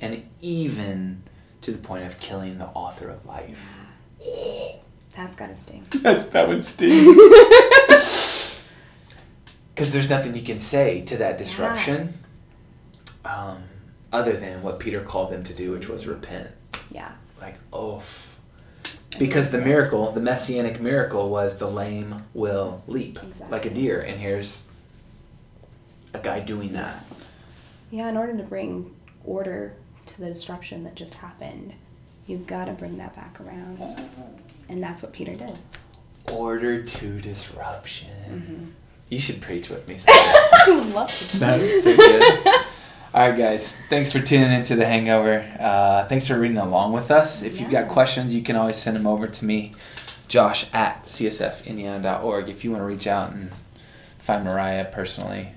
and 0.01 0.23
even 0.41 1.23
to 1.63 1.71
the 1.73 1.79
point 1.79 2.05
of 2.07 2.19
killing 2.21 2.59
the 2.59 2.67
author 2.67 3.09
of 3.09 3.25
life. 3.27 3.59
That's 5.17 5.37
gotta 5.37 5.55
sting. 5.55 5.85
That's 6.03 6.27
that 6.27 6.49
would 6.49 6.65
sting. 6.65 7.15
Because 9.75 9.93
there's 9.93 10.09
nothing 10.09 10.35
you 10.35 10.43
can 10.43 10.59
say 10.59 11.03
to 11.03 11.19
that 11.19 11.37
disruption, 11.37 12.15
um, 13.27 13.63
other 14.13 14.35
than 14.37 14.63
what 14.63 14.79
Peter 14.79 15.01
called 15.01 15.31
them 15.31 15.45
to 15.45 15.55
do, 15.55 15.73
which 15.73 15.89
was 15.89 16.07
repent. 16.07 16.51
Yeah. 16.91 17.13
Like, 17.41 17.57
oh. 17.73 18.03
Because 19.19 19.51
the 19.51 19.59
miracle, 19.59 20.11
the 20.13 20.21
messianic 20.21 20.81
miracle, 20.81 21.31
was 21.31 21.59
the 21.59 21.69
lame 21.69 22.17
will 22.35 22.83
leap 22.87 23.19
Exactly. 23.23 23.51
like 23.57 23.67
a 23.67 23.71
deer, 23.71 24.01
and 24.01 24.21
here's 24.21 24.65
a 26.13 26.19
guy 26.19 26.41
doing 26.41 26.73
that. 26.75 27.05
Yeah, 27.91 28.09
in 28.09 28.17
order 28.17 28.37
to 28.37 28.43
bring 28.43 28.95
order 29.25 29.75
to 30.07 30.21
the 30.21 30.27
disruption 30.27 30.85
that 30.85 30.95
just 30.95 31.15
happened, 31.15 31.75
you've 32.27 32.47
got 32.47 32.67
to 32.67 32.73
bring 32.73 32.99
that 32.99 33.15
back 33.15 33.41
around. 33.41 33.81
And 34.69 34.83
that's 34.83 35.03
what 35.03 35.13
Peter 35.13 35.35
did. 35.35 35.57
Order 36.33 36.83
to 36.83 37.21
disruption. 37.21 38.09
Mm-hmm. 38.29 38.65
You 39.09 39.19
should 39.21 39.41
preach 39.41 39.69
with 39.69 39.87
me. 39.87 39.99
I 40.09 40.65
would 40.69 40.93
love 40.93 41.17
to. 41.31 41.39
That 41.39 41.61
is 41.61 41.85
so 41.85 41.97
good. 41.97 42.65
All 43.17 43.23
right, 43.31 43.39
guys. 43.39 43.75
Thanks 43.89 44.13
for 44.13 44.21
tuning 44.21 44.53
into 44.53 44.77
the 44.77 44.85
Hangover. 44.85 45.43
Uh, 45.59 46.05
thanks 46.05 46.27
for 46.27 46.39
reading 46.39 46.59
along 46.59 46.93
with 46.93 47.11
us. 47.11 47.43
If 47.43 47.63
you've 47.63 47.71
got 47.71 47.89
questions, 47.89 48.35
you 48.35 48.43
can 48.43 48.57
always 48.57 48.77
send 48.77 48.95
them 48.95 49.07
over 49.07 49.27
to 49.27 49.45
me, 49.47 49.73
Josh 50.29 50.67
at 50.75 51.03
csfindiana.org. 51.07 52.51
If 52.51 52.63
you 52.63 52.73
want 52.73 52.83
to 52.83 52.87
reach 52.87 53.07
out 53.07 53.33
and 53.33 53.51
find 54.19 54.45
Mariah 54.45 54.85
personally. 54.93 55.49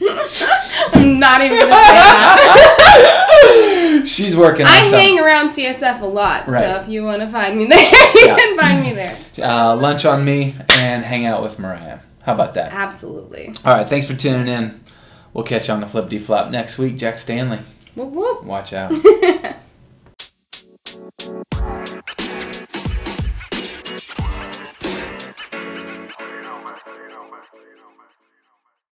I'm 0.00 1.18
not 1.18 1.42
even 1.42 1.58
going 1.58 1.68
to 1.68 1.74
say 1.74 1.94
that. 1.94 2.44
She's 4.06 4.36
working 4.36 4.64
on 4.64 4.70
I 4.72 4.84
some 4.88 5.00
hang 5.00 5.18
around 5.18 5.48
CSF 5.50 6.00
a 6.00 6.06
lot, 6.06 6.46
Right. 6.46 6.76
so 6.76 6.80
if 6.80 6.88
you 6.88 7.02
want 7.02 7.22
to 7.22 7.28
find 7.28 7.58
me 7.58 7.64
there, 7.66 7.80
you 8.14 8.26
Yeah. 8.26 8.36
can 8.36 8.56
find 8.56 8.82
me 8.84 8.92
there. 8.92 9.16
uh, 9.42 9.74
lunch 9.74 10.04
on 10.04 10.24
me 10.24 10.54
and 10.76 11.04
hang 11.04 11.26
out 11.26 11.42
with 11.42 11.58
Mariah. 11.58 11.98
How 12.22 12.34
about 12.34 12.54
that? 12.54 12.72
Absolutely. 12.72 13.52
All 13.64 13.74
right. 13.74 13.88
Thanks 13.88 14.06
for 14.06 14.14
tuning 14.14 14.46
in. 14.46 14.81
We'll 15.34 15.44
catch 15.44 15.68
you 15.68 15.74
on 15.74 15.80
the 15.80 15.86
Flippity 15.86 16.18
Flop 16.18 16.50
next 16.50 16.78
week. 16.78 16.96
Jack 16.96 17.18
Stanley. 17.18 17.60
Whoop 17.94 18.10
whoop. 18.10 18.44
Watch 18.44 18.72
out. 18.72 18.92